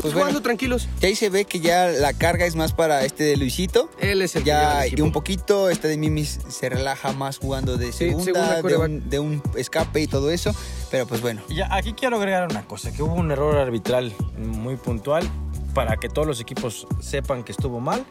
[0.00, 0.26] Pues bueno.
[0.26, 0.88] jugando tranquilos.
[1.02, 3.90] Y ahí se ve que ya la carga es más para este de Luisito.
[4.00, 5.04] Él es el que Ya equipo.
[5.04, 9.08] un poquito, este de Mimis se relaja más jugando de Sí, segunda, segunda de, un,
[9.10, 10.54] de un escape y todo eso.
[10.90, 14.12] Pero pues bueno, Y ya, aquí quiero agregar una cosa, que hubo un error arbitral
[14.38, 15.28] muy puntual
[15.74, 18.04] para que todos los equipos sepan que estuvo mal.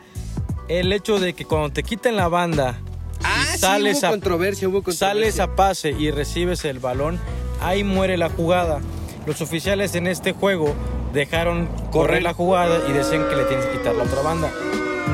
[0.68, 2.80] El hecho de que cuando te quiten la banda
[3.24, 5.08] Ah, y sí, sales, hubo a, controversia, hubo controversia.
[5.10, 7.20] sales a pase y recibes el balón,
[7.60, 8.80] ahí muere la jugada.
[9.26, 10.74] Los oficiales en este juego
[11.14, 14.52] dejaron correr la jugada y decían que le tienes que quitar la otra banda.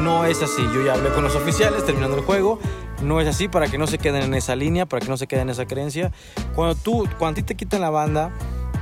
[0.02, 0.62] No es así.
[0.74, 2.60] Yo ya hablé con los oficiales terminando el juego.
[3.02, 5.28] No es así para que no se queden en esa línea, para que no se
[5.28, 6.12] queden en esa creencia.
[6.56, 8.32] Cuando tú, cuando a ti te quitan la banda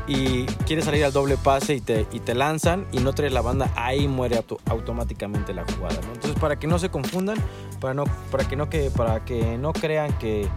[0.07, 3.41] y quieres salir al doble pase y te, y te lanzan y no traes la
[3.41, 5.95] banda, ahí muere auto- automáticamente la jugada.
[6.05, 6.13] ¿no?
[6.13, 7.37] Entonces, para que no se confundan,
[7.79, 10.47] para, no, para, que, no, que, para que no crean que,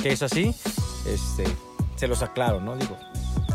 [0.00, 0.54] que es así,
[1.06, 1.44] este,
[1.96, 2.76] se los aclaro, ¿no?
[2.76, 2.96] Digo,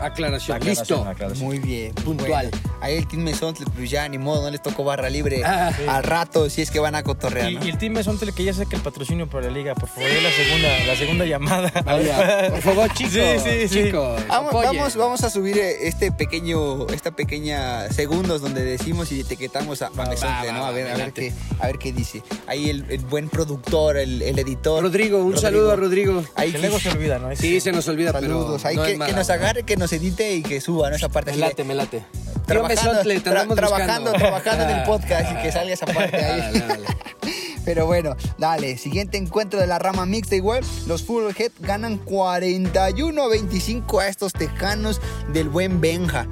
[0.01, 0.55] Aclaración.
[0.55, 1.03] la aclaración, Listo.
[1.05, 1.45] la aclaración.
[1.45, 1.93] muy bien.
[1.93, 2.49] Puntual.
[2.51, 5.71] Bueno, ahí el Team Mesontle, pues ya ni modo, no les tocó barra libre Ah,
[5.75, 5.83] sí.
[5.87, 7.51] al rato, si es que van a cotorrear.
[7.51, 7.65] Y, ¿no?
[7.65, 10.23] y el team Mesontle que ya saque el patrocinio para la liga, por favor, es
[10.23, 11.71] la segunda, la segunda llamada.
[11.85, 13.13] Vaya, por favor, chicos.
[13.13, 13.83] Sí, sí, sí.
[13.85, 19.21] chicos, Vamos, vamos, vamos a subir eh, este pequeño, esta pequeña segundos donde decimos y
[19.21, 20.61] etiquetamos a, a Mesontle, va, ¿no?
[20.61, 22.21] va, A ver, a ver qué, a ver qué dice.
[22.47, 24.83] Ahí el, el buen productor, el, el editor.
[24.83, 26.23] Rodrigo, un saludo a Rodrigo.
[26.35, 27.31] Ahí Que luego se olvida, ¿no?
[27.31, 28.61] Es- Sí, se nos olvida, Saludos.
[28.63, 30.95] pero Ahí no que, que nos agarre, que nos edite y que suba, ¿no?
[30.95, 32.03] Esa parte Me de- late, me late.
[32.45, 36.39] Trabajando, tra- trabajando, trabajando en el podcast y que salga esa parte ahí.
[36.39, 36.85] Dale, dale.
[37.65, 40.63] Pero bueno, dale, siguiente encuentro de la rama mixta igual.
[40.85, 45.01] Los Full Head ganan 41 a 25 a estos tejanos
[45.33, 46.27] del buen Benja.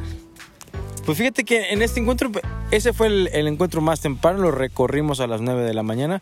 [1.06, 2.32] Pues fíjate que en este encuentro,
[2.72, 6.22] ese fue el, el encuentro más temprano, lo recorrimos a las 9 de la mañana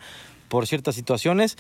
[0.53, 1.57] por ciertas situaciones.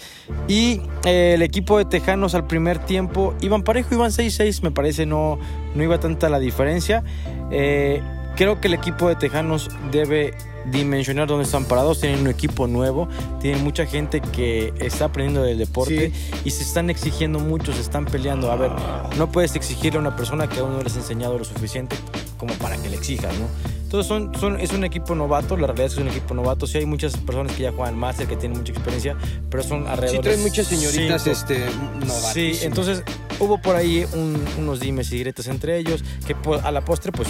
[0.47, 5.07] Y eh, el equipo de Tejanos al primer tiempo iban parejo, iban 6-6, me parece,
[5.07, 5.39] no,
[5.73, 7.03] no iba tanta la diferencia.
[7.49, 8.03] Eh,
[8.35, 13.09] creo que el equipo de Tejanos debe dimensionar dónde están parados, tienen un equipo nuevo,
[13.41, 16.11] tienen mucha gente que está aprendiendo del deporte
[16.45, 18.51] y se están exigiendo mucho, se están peleando.
[18.51, 18.73] A ver,
[19.17, 21.95] no puedes exigirle a una persona que aún no les has enseñado lo suficiente
[22.37, 23.47] como para que le exijas, ¿no?
[23.93, 26.65] Entonces son, son, es un equipo novato, la realidad es que es un equipo novato.
[26.65, 29.15] Sí hay muchas personas que ya juegan máster, que tienen mucha experiencia,
[29.51, 31.37] pero son alrededor Sí, traen muchas señoritas cinco.
[31.37, 31.59] este,
[31.99, 32.33] novatas.
[32.33, 33.03] Sí, entonces
[33.39, 37.27] hubo por ahí un- unos dimes y diretes entre ellos que a la postre pues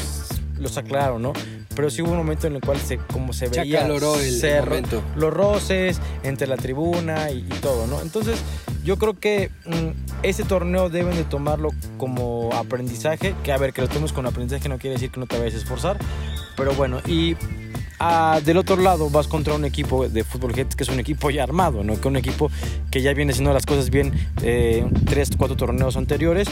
[0.57, 1.33] los aclararon, ¿no?
[1.75, 4.25] Pero sí hubo un momento en el cual se, como se Se veía acaloró el-
[4.25, 5.01] el se momento.
[5.15, 8.01] los roces entre la tribuna y, y todo, ¿no?
[8.01, 8.37] Entonces
[8.83, 13.81] yo creo que mm, ese torneo deben de tomarlo como aprendizaje, que a ver, que
[13.81, 15.97] lo tomes con aprendizaje no quiere decir que no te vayas a esforzar,
[16.57, 17.35] pero bueno, y
[17.99, 21.43] ah, del otro lado vas contra un equipo de fútbol que es un equipo ya
[21.43, 21.99] armado, ¿no?
[21.99, 22.49] Que un equipo
[22.91, 26.47] que ya viene haciendo las cosas bien eh, tres, cuatro torneos anteriores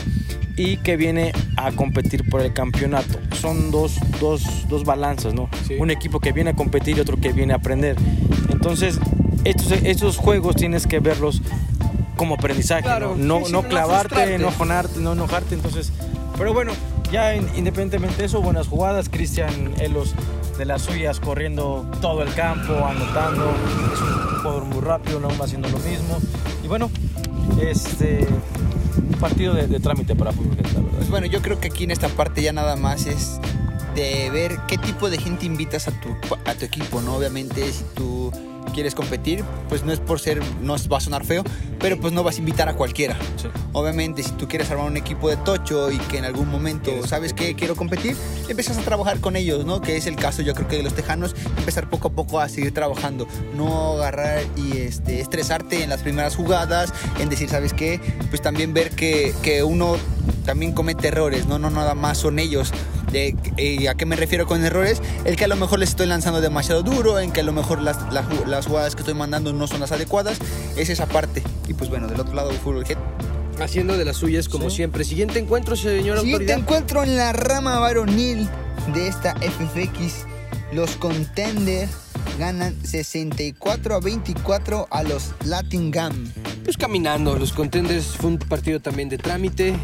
[0.57, 3.19] y que viene a competir por el campeonato.
[3.39, 5.49] Son dos, dos, dos balanzas, ¿no?
[5.67, 5.75] Sí.
[5.79, 7.95] Un equipo que viene a competir y otro que viene a aprender.
[8.49, 8.99] Entonces,
[9.43, 11.41] estos, estos juegos tienes que verlos
[12.17, 15.55] como aprendizaje, Claro, no, no, clavarte, no ajonarte, no enojarte.
[15.55, 15.91] Entonces,
[16.37, 16.71] pero bueno,
[17.11, 19.09] ya in- independientemente de eso, buenas jugadas.
[19.09, 20.13] Cristian Elos
[20.61, 23.51] de las suyas corriendo todo el campo, anotando.
[23.91, 26.19] Es un jugador muy rápido, no va haciendo lo mismo.
[26.63, 26.91] Y bueno,
[27.59, 28.27] este
[29.19, 30.97] partido de, de trámite para fútbol, la verdad.
[30.97, 33.39] Pues bueno, yo creo que aquí en esta parte ya nada más es
[33.95, 36.09] de ver qué tipo de gente invitas a tu,
[36.45, 37.15] a tu equipo, ¿no?
[37.15, 38.31] Obviamente, si tú
[38.71, 41.43] quieres competir, pues no es por ser, no va a sonar feo,
[41.79, 43.17] pero pues no vas a invitar a cualquiera.
[43.37, 43.47] Sí.
[43.73, 47.33] Obviamente, si tú quieres armar un equipo de tocho y que en algún momento, ¿sabes
[47.33, 47.55] qué?
[47.55, 48.15] Quiero competir,
[48.49, 49.81] empiezas a trabajar con ellos, ¿no?
[49.81, 52.49] Que es el caso, yo creo que de los tejanos, empezar poco a poco a
[52.49, 57.99] seguir trabajando, no agarrar y este, estresarte en las primeras jugadas, en decir, ¿sabes qué?
[58.29, 59.95] Pues también ver que, que uno
[60.45, 62.71] también comete errores, no, no nada más son ellos.
[63.11, 65.01] De, eh, ¿A qué me refiero con errores?
[65.25, 67.81] El que a lo mejor les estoy lanzando demasiado duro, en que a lo mejor
[67.81, 70.37] las, las, ju- las jugadas que estoy mandando no son las adecuadas,
[70.77, 71.43] es esa parte.
[71.67, 72.97] Y pues bueno, del otro lado, Fútbol Head.
[73.59, 74.77] Haciendo de las suyas como Sí.
[74.77, 75.03] siempre.
[75.03, 76.57] Siguiente encuentro, señor Siguiente autoridad.
[76.59, 78.47] encuentro en la rama varonil
[78.93, 80.25] de esta FFX.
[80.73, 81.91] Los contenders
[82.39, 86.31] ganan 64 a 24 a los Latin Gam.
[86.63, 89.69] Pues caminando, los contenders fue un partido también de trámite.
[89.69, 89.75] eh,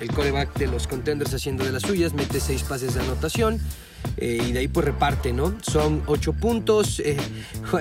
[0.00, 3.60] el coreback de los contenders haciendo de las suyas, mete seis pases de anotación.
[4.16, 5.54] eh, y de ahí pues reparte, ¿no?
[5.62, 7.00] Son ocho puntos.
[7.00, 7.16] eh,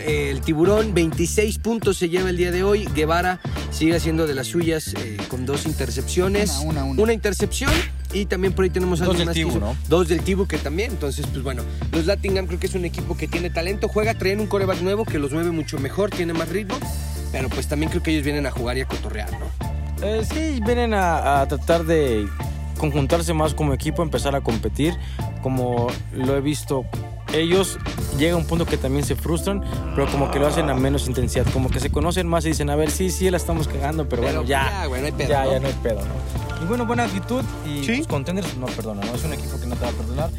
[0.01, 2.87] eh, el tiburón, 26 puntos se lleva el día de hoy.
[2.95, 3.39] Guevara
[3.71, 6.57] sigue haciendo de las suyas eh, con dos intercepciones.
[6.63, 7.13] Una, una, una.
[7.13, 7.71] intercepción.
[8.13, 9.75] Y también por ahí tenemos Dos del Tibu, ¿no?
[9.89, 10.91] Dos del Tibu que también.
[10.91, 13.87] Entonces, pues bueno, los Latingham creo que es un equipo que tiene talento.
[13.89, 16.77] Juega, traen un coreback nuevo que los mueve mucho mejor, tiene más ritmo.
[17.31, 20.05] Pero pues también creo que ellos vienen a jugar y a cotorrear, ¿no?
[20.05, 22.27] Eh, sí, vienen a, a tratar de
[22.77, 24.95] conjuntarse más como equipo, empezar a competir.
[25.41, 26.85] Como lo he visto,
[27.33, 27.77] ellos
[28.17, 29.63] llega un punto que también se frustran,
[29.95, 31.45] pero como que lo hacen a menos intensidad.
[31.51, 34.21] Como que se conocen más y dicen, a ver, sí, sí, la estamos cagando, pero,
[34.23, 34.69] Pero bueno, ya.
[34.81, 35.51] ya, güey, no hay pedo, ya, ¿no?
[35.51, 36.63] ya no hay pedo, ¿no?
[36.63, 37.97] Y bueno, buena actitud y Sí.
[37.97, 39.15] los contenders no perdonan, ¿no?
[39.15, 40.29] Es un equipo que no te va a perdonar.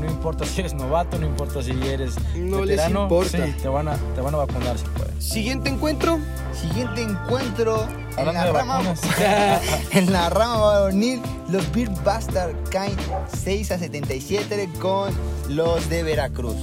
[0.00, 3.02] No importa si eres novato, no importa si eres No les veterano.
[3.04, 3.46] importa.
[3.46, 5.24] Sí, te van a, te van a vacunar si puedes.
[5.24, 6.18] Siguiente encuentro.
[6.52, 8.80] Siguiente encuentro en la, rama,
[9.92, 11.20] en la rama varonil.
[11.48, 12.96] Los Beer Bastard caen
[13.42, 15.12] 6 a 77 con
[15.48, 16.56] los de Veracruz.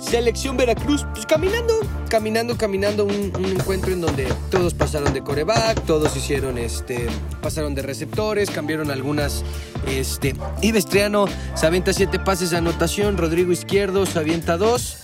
[0.00, 1.74] Selección Veracruz, pues caminando,
[2.08, 7.06] caminando, caminando, un, encuentro en donde todos pasaron de coreback, todos hicieron, este,
[7.42, 9.42] pasaron de receptores, cambiaron algunas,
[9.88, 14.98] este, Ives Triano se avienta siete pases de anotación, Rodrigo Izquierdo se avienta dos,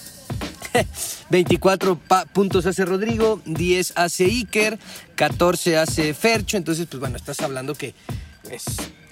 [1.31, 4.79] 24 pa- puntos hace Rodrigo, 10 hace Iker,
[5.17, 7.95] 14 hace Fercho, entonces pues bueno, estás hablando que
[8.43, 8.65] pues,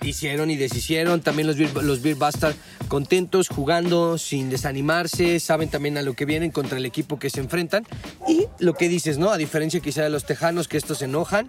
[0.09, 2.55] hicieron y deshicieron, también los Beer, los Beer Bastard
[2.89, 7.41] contentos, jugando sin desanimarse, saben también a lo que vienen contra el equipo que se
[7.41, 7.87] enfrentan.
[8.29, 9.31] Y lo que dices, ¿no?
[9.31, 11.47] A diferencia quizá de los tejanos que estos se enojan,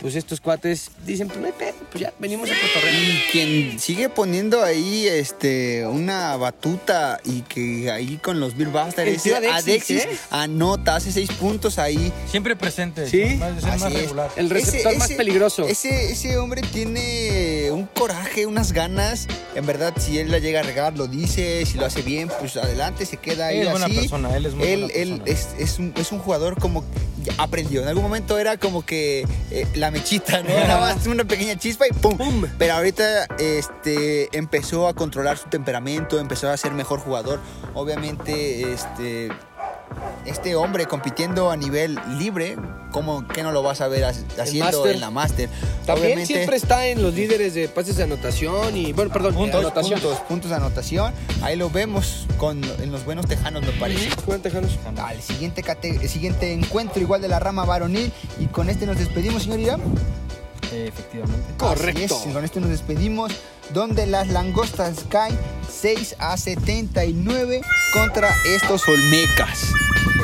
[0.00, 2.94] pues estos cuates dicen, pues no hay pedo, pues ya venimos a cotorrear.
[3.02, 9.08] Y quien sigue poniendo ahí este una batuta y que ahí con los Beer Bastard
[9.08, 10.18] es Adexis, Adexis, ¿eh?
[10.30, 12.12] anota, hace 6 puntos ahí.
[12.30, 13.08] Siempre presente.
[13.08, 14.02] Sí, más, Así más es.
[14.02, 14.30] regular.
[14.36, 15.66] El receptor más peligroso.
[15.66, 19.26] Ese, ese hombre tiene un coraje, unas ganas.
[19.54, 21.64] En verdad, si él la llega a regar, lo dice.
[21.66, 23.96] Si lo hace bien, pues adelante, se queda ahí Él es buena así.
[23.96, 26.84] persona, él es muy él, buena él es, es un, es un jugador como
[27.38, 27.82] aprendió.
[27.82, 30.50] En algún momento era como que eh, la mechita, ¿no?
[30.50, 32.16] Nada más una pequeña chispa y ¡pum!
[32.16, 32.44] ¡Pum!
[32.58, 37.40] Pero ahorita este, empezó a controlar su temperamento, empezó a ser mejor jugador.
[37.74, 39.28] Obviamente, este,
[40.26, 42.56] este hombre compitiendo a nivel libre,
[42.92, 45.48] ¿cómo que no lo vas a ver ha- haciendo en la máster?
[45.86, 49.60] También siempre está en los líderes de pases de anotación y, bueno, perdón, de puntos,
[49.60, 50.00] anotación.
[50.00, 51.12] puntos, puntos de anotación.
[51.42, 54.10] Ahí lo vemos con, en los buenos tejanos, me parece.
[54.24, 54.78] Juegan tejanos.
[54.98, 58.98] Al siguiente, cate- el siguiente encuentro igual de la rama varonil y con este nos
[58.98, 59.80] despedimos, señor Irán.
[60.72, 61.54] Efectivamente.
[61.56, 62.14] Correcto.
[62.16, 63.32] Así es, con esto nos despedimos,
[63.72, 65.36] donde las langostas caen
[65.80, 67.60] 6 a 79
[67.92, 69.72] contra estos olmecas.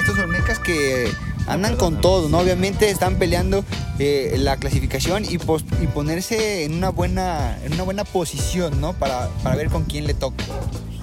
[0.01, 1.09] Estos olmecas que
[1.47, 2.39] andan con todo, ¿no?
[2.39, 3.65] Obviamente están peleando
[4.01, 8.95] eh, la clasificación y, ponerse en una buena, en una buena posición, ¿no?
[8.95, 10.45] Para, ver con quién le toca.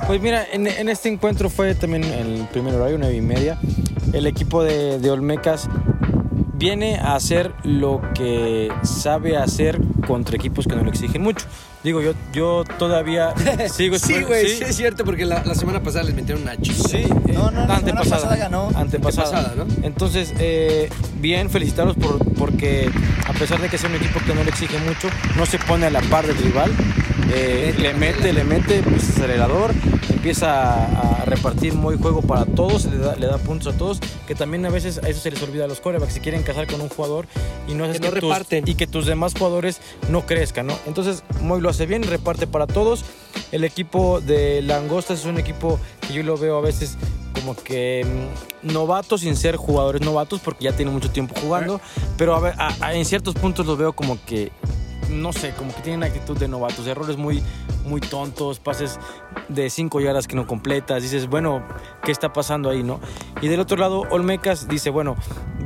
[0.05, 3.57] Pues mira, en, este encuentro fue también el primer horario, nueve y media.
[4.11, 5.69] El equipo de, de Olmecas
[6.55, 11.45] viene a hacer lo que sabe hacer contra equipos que no le exigen mucho.
[11.84, 13.34] Digo, yo, yo todavía
[13.74, 14.63] sigo Sí, güey, sí.
[14.63, 16.76] es cierto, porque la, la semana pasada les metieron una chica.
[16.89, 18.15] Sí, No, no, la semana antepasada.
[18.22, 18.70] pasada ganó.
[18.76, 19.28] Antepasada.
[19.39, 19.65] Antepasada, ¿no?
[19.88, 20.89] Entonces, eh,
[21.20, 22.89] bien, felicitarlos por, porque
[23.28, 25.88] a pesar de que sea un equipo que no le exige mucho, no se pone
[25.88, 26.72] a la par del rival.
[27.34, 29.72] eh, le mete, le mete, pues, acelerador,
[30.25, 34.36] empieza a, repartir muy juego para todos, le da, le da puntos a todos, que
[34.36, 36.79] también a veces a eso se les olvida a los corebacks, se quieren casar con
[36.79, 37.25] un jugador
[37.67, 38.63] y no, Que no tus- reparten.
[38.67, 40.75] y que tus demás jugadores no crezcan, ¿no?
[40.86, 43.03] Entonces, Moy lo hace bien, reparte para todos.
[43.51, 46.97] El equipo de Langostas es un equipo que yo lo veo a veces
[47.34, 48.05] como que
[48.63, 51.81] mm, novatos sin ser jugadores novatos porque ya tienen mucho tiempo jugando,
[52.17, 54.51] pero a ver, a- a- en ciertos puntos los veo como que
[55.12, 57.43] no sé, como que tienen actitud de novatos, errores muy,
[57.86, 59.00] muy tontos, pases
[59.50, 61.63] de 5 yardas que no completas, dices, bueno,
[62.04, 63.00] ¿qué está pasando ahí, no?
[63.41, 65.15] Y del otro lado, Olmecas dice, bueno,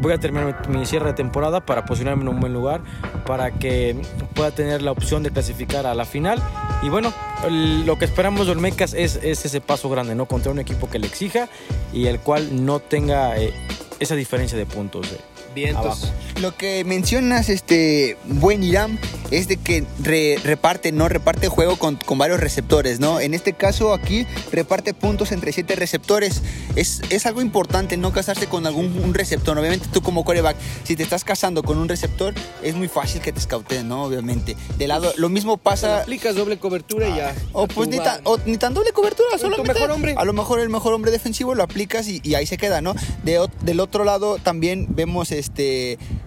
[0.01, 2.81] voy a terminar mi cierre de temporada para posicionarme en un buen lugar,
[3.25, 3.95] para que
[4.33, 6.41] pueda tener la opción de clasificar a la final.
[6.81, 7.13] Y bueno,
[7.49, 10.25] lo que esperamos de Olmecas es, es ese paso grande, ¿no?
[10.25, 11.47] Contra un equipo que le exija
[11.93, 13.53] y el cual no tenga eh,
[13.99, 15.11] esa diferencia de puntos.
[15.11, 15.34] eh.
[15.55, 16.03] Vientos.
[16.03, 16.07] Abajo.
[16.41, 18.99] Lo que mencionas, este buen Irán,
[19.31, 23.19] es de que re- reparte, no reparte juego con, con varios receptores, ¿no?
[23.21, 26.41] En este caso aquí reparte puntos entre siete receptores.
[26.75, 29.57] Es, es algo importante no casarse con algún un receptor.
[29.57, 33.31] Obviamente tú como coreback, si te estás casando con un receptor, es muy fácil que
[33.31, 34.03] te scouten, ¿no?
[34.03, 34.57] Obviamente.
[34.77, 36.01] De lado, lo mismo pasa.
[36.01, 37.33] Aplicas doble cobertura y ya.
[37.53, 40.15] O pues ni tan, o ni tan doble cobertura, tu solamente mejor hombre.
[40.17, 42.93] a lo mejor el mejor hombre defensivo lo aplicas y, y ahí se queda, ¿no?
[43.23, 45.44] De, del otro lado también vemos este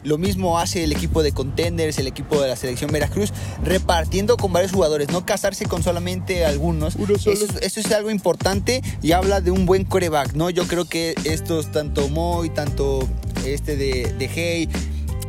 [0.05, 3.33] lo mismo hace el equipo de Contenders, el equipo de la selección Veracruz,
[3.65, 6.97] repartiendo con varios jugadores, no casarse con solamente algunos.
[7.33, 10.51] Eso, es- eso es algo importante y habla de un buen coreback, ¿no?
[10.51, 13.07] Yo creo que estos, tanto Moy, tanto
[13.45, 14.69] este de, de Hey,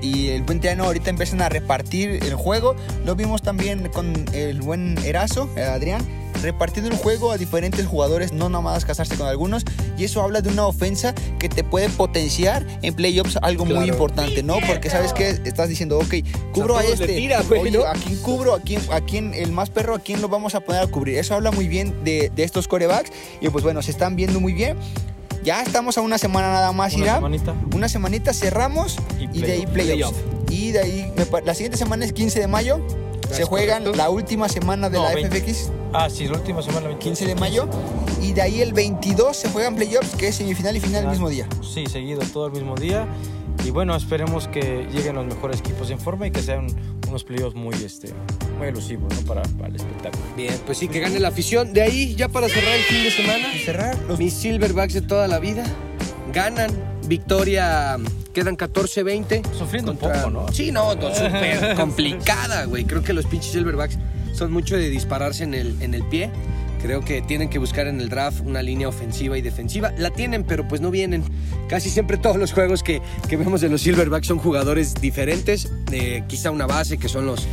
[0.01, 2.75] y el buen Triano ahorita empiezan a repartir el juego.
[3.05, 6.01] Lo vimos también con el buen Erazo, eh, Adrián,
[6.41, 9.63] repartiendo el juego a diferentes jugadores, no nada más casarse con algunos.
[9.97, 14.43] Y eso habla de una ofensa que te puede potenciar en playoffs algo muy importante,
[14.43, 14.55] ¿no?
[14.67, 16.15] Porque sabes que estás diciendo, ok,
[16.53, 17.07] cubro a este.
[17.07, 17.85] tira, güey, Oye, ¿no?
[17.85, 18.53] ¿a quién cubro?
[18.53, 19.95] ¿A quién, ¿A quién el más perro?
[19.95, 21.17] ¿A quién lo vamos a poner a cubrir?
[21.17, 23.11] Eso habla muy bien de, de estos corebacks.
[23.41, 24.77] Y pues bueno, se están viendo muy bien.
[25.43, 27.15] Ya estamos a una semana nada más, Una Irán.
[27.17, 27.55] semanita.
[27.73, 30.11] Una semanita cerramos Y y, de ahí Playoff.
[30.13, 30.17] playoffs.
[30.49, 31.13] Y de ahí,
[31.45, 32.85] la siguiente semana es 15 de mayo.
[33.31, 33.97] Se juegan correcto.
[33.97, 35.39] la última semana de No, la 20.
[35.39, 36.97] FFX, Ah, sí, la última semana.
[36.97, 37.67] 15 de mayo.
[38.21, 41.29] Y de ahí el 22 se juegan playoffs, que es semifinal y final el mismo
[41.29, 41.47] día.
[41.61, 43.07] Sí, seguido todo el mismo día.
[43.65, 46.67] Y bueno, esperemos que lleguen los mejores equipos en forma y que sean
[47.07, 48.13] unos playoffs muy, este,
[48.57, 49.21] muy elusivos ¿no?
[49.27, 50.23] para, para el espectáculo.
[50.37, 51.73] Bien, pues sí, que gane la afición.
[51.73, 55.27] De ahí, ya para cerrar el fin de semana, Cerrar los mis Silverbacks de toda
[55.27, 55.65] la vida
[56.33, 56.71] ganan.
[57.07, 57.97] Victoria,
[58.33, 59.41] quedan 14-20.
[59.57, 60.47] Sufriendo un poco, ¿no?
[60.53, 62.85] Sí, no, no, súper complicada, güey.
[62.85, 63.97] Creo que los pinches Silverbacks
[64.39, 66.31] son mucho de dispararse en el, en el pie.
[66.81, 69.91] Creo que tienen que buscar en el draft una línea ofensiva y defensiva.
[69.97, 71.23] La tienen, pero pues no vienen.
[71.67, 75.69] Casi siempre todos los juegos que, que vemos de los Silverbacks son jugadores diferentes.
[75.91, 77.45] Eh, quizá una base que son los,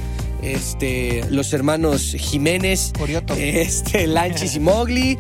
[0.43, 3.35] este, los hermanos Jiménez, Corioto.
[3.39, 5.19] este, Lanchis y Mowgli.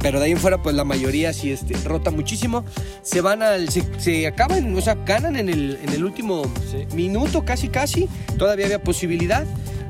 [0.00, 2.62] Pero de ahí en fuera, pues la mayoría sí este, rota muchísimo.
[3.02, 3.70] Se van al.
[3.70, 6.94] Se, se acaban, o sea, ganan en el, en el último Sí.
[6.94, 8.06] minuto, casi, casi.
[8.36, 9.46] Todavía había posibilidad.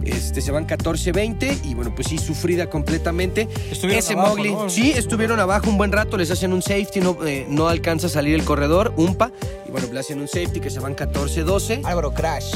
[0.06, 3.48] Este, se van 14-20 y bueno, pues sí, sufrida completamente.
[3.70, 4.70] Estuvieron Ese abajo, Mowgli, ¿no?
[4.70, 8.10] sí, estuvieron abajo un buen rato, les hacen un safety, no, eh, no alcanza a
[8.10, 9.32] salir el corredor, umpa,
[9.66, 11.80] y bueno, le hacen un safety que se van 14-12.
[11.84, 12.54] Álvaro Crash.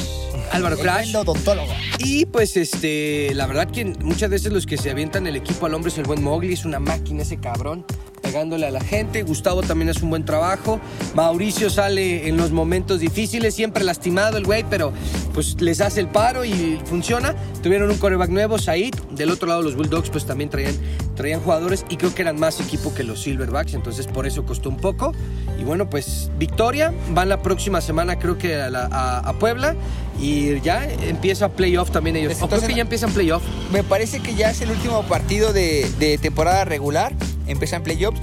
[0.52, 1.14] Álvaro Crash.
[1.16, 1.72] odontólogo.
[1.98, 5.74] Y pues este, la verdad que muchas veces los que se avientan el equipo al
[5.74, 7.84] hombre es el buen Mowgli, es una máquina ese cabrón,
[8.22, 9.22] pegándole a la gente.
[9.22, 10.80] Gustavo también hace un buen trabajo.
[11.14, 14.92] Mauricio sale en los momentos difíciles, siempre lastimado el güey, pero
[15.34, 17.34] pues les hace el paro y funciona.
[17.62, 18.94] Tuvieron un coreback nuevo, Said.
[19.10, 20.74] Del otro lado los Bulldogs pues también traían,
[21.14, 24.68] traían jugadores y creo que eran más equipo que los Silverbacks, entonces por eso costó
[24.70, 25.12] un poco.
[25.60, 26.92] Y bueno, pues victoria.
[27.12, 29.74] Van la próxima semana creo que a, la- a- a Puebla
[30.20, 32.32] y ya empieza playoff también ellos.
[32.32, 33.42] O creo Entonces, que ya empiezan playoff.
[33.72, 37.12] Me parece que ya es el último partido de, de temporada regular.
[37.46, 38.20] Empiezan playoffs.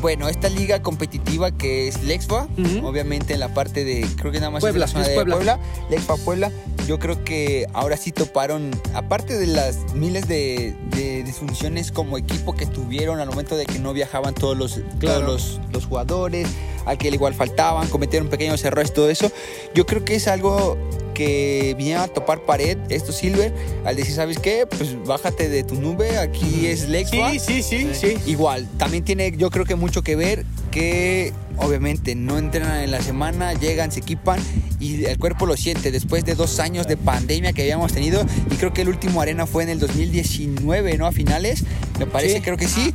[0.00, 2.86] Bueno, esta liga competitiva que es Lexfa, Ujú.
[2.86, 5.14] obviamente en la parte de, creo que nada más Puebla, es la zona es de
[5.14, 5.34] Puebla.
[5.34, 5.58] Puebla,
[5.90, 6.50] Lexfa Puebla,
[6.86, 12.54] yo creo que ahora sí toparon, aparte de las miles de, de disfunciones como equipo
[12.54, 15.20] que tuvieron al momento de que no viajaban todos los, Claro.
[15.20, 16.48] todos los, los jugadores,
[16.86, 19.30] al que igual faltaban, cometieron pequeños errores, todo eso,
[19.74, 20.76] yo creo que es algo
[21.14, 23.52] que vinieron a topar pared estos Silver
[23.84, 24.66] al decir, ¿sabes qué?
[24.66, 27.32] Pues bájate de tu nube, aquí es Lexfa.
[27.38, 28.16] sí, sí, sí.
[28.26, 33.00] Igual, también tiene yo creo que mucho que ver que obviamente no entrenan en la
[33.02, 34.38] semana, llegan, se equipan
[34.78, 38.54] y el cuerpo lo siente después de dos años de pandemia que habíamos tenido y
[38.56, 41.06] creo que el último arena fue en el 2019, ¿no?
[41.06, 41.64] A finales,
[41.98, 42.40] me parece, Sí.
[42.42, 42.94] creo que sí.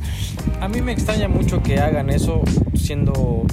[0.60, 2.42] A mí me extraña mucho que hagan eso
[2.74, 3.44] siendo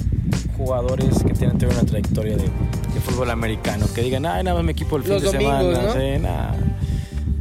[0.56, 3.86] jugadores que tienen toda una trayectoria de, de fútbol americano.
[3.94, 5.82] Que digan, ay, nada más me equipo el fin Los de domingos, semana.
[5.82, 5.92] ¿no?
[5.92, 6.54] Sí, nah.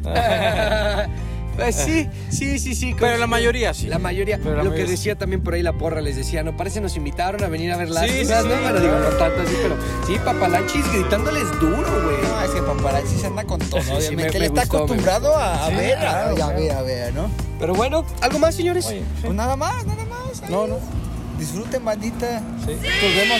[1.55, 2.95] Pues sí, sí, sí, sí.
[2.99, 3.87] Pero la mayoría sí.
[3.87, 4.37] La mayoría.
[4.37, 4.97] Pero la lo mayoría que sí.
[4.97, 7.77] decía también por ahí la porra, les decía, no, parece nos invitaron a venir a
[7.77, 8.41] ver las Sí, sí, ¿no?
[8.41, 8.47] sí.
[8.47, 9.75] Bueno, digo, no tanto así, pero
[10.07, 12.17] sí, papalachis gritándoles duro, güey.
[12.23, 14.39] No, es que paparazzi se anda con todo, Sí, sí, obviamente.
[14.39, 16.81] me- Él me está gustó, me acostumbrado a, a Sí, ver, claro, a, ver, a
[16.81, 17.29] ver, ¿no?
[17.59, 18.85] Pero bueno, ¿algo más, señores?
[18.87, 20.49] Oye, Pues nada más, nada más.
[20.49, 20.77] No, no.
[21.39, 22.39] Disfruten, bandita.
[22.65, 22.73] Sí.
[22.73, 23.39] Nos vemos.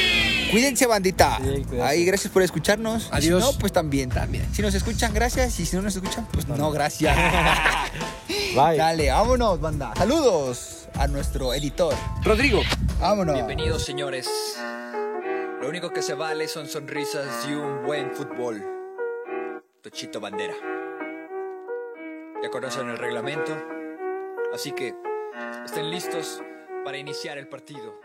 [0.54, 1.40] Cuídense, bandita.
[1.42, 1.80] Sí.
[1.82, 3.10] Ahí, gracias por escucharnos.
[3.12, 3.44] Y Adiós.
[3.44, 4.10] Si no, pues también.
[4.10, 4.48] También.
[4.54, 5.60] Si nos escuchan, gracias.
[5.60, 7.18] Y si no nos escuchan, pues no, gracias.
[8.56, 8.78] Bye.
[8.78, 9.94] Dale, vámonos, banda.
[9.98, 11.96] Saludos a nuestro editor.
[12.24, 12.62] Rodrigo.
[13.00, 13.34] Vámonos.
[13.34, 14.30] Bienvenidos señores.
[15.60, 18.64] Lo único que se vale son sonrisas y un buen fútbol.
[19.82, 20.54] Tochito Bandera.
[22.44, 23.58] Ya conocen el reglamento,
[24.54, 24.94] así que
[25.66, 26.44] estén listos
[26.86, 28.03] para iniciar el partido.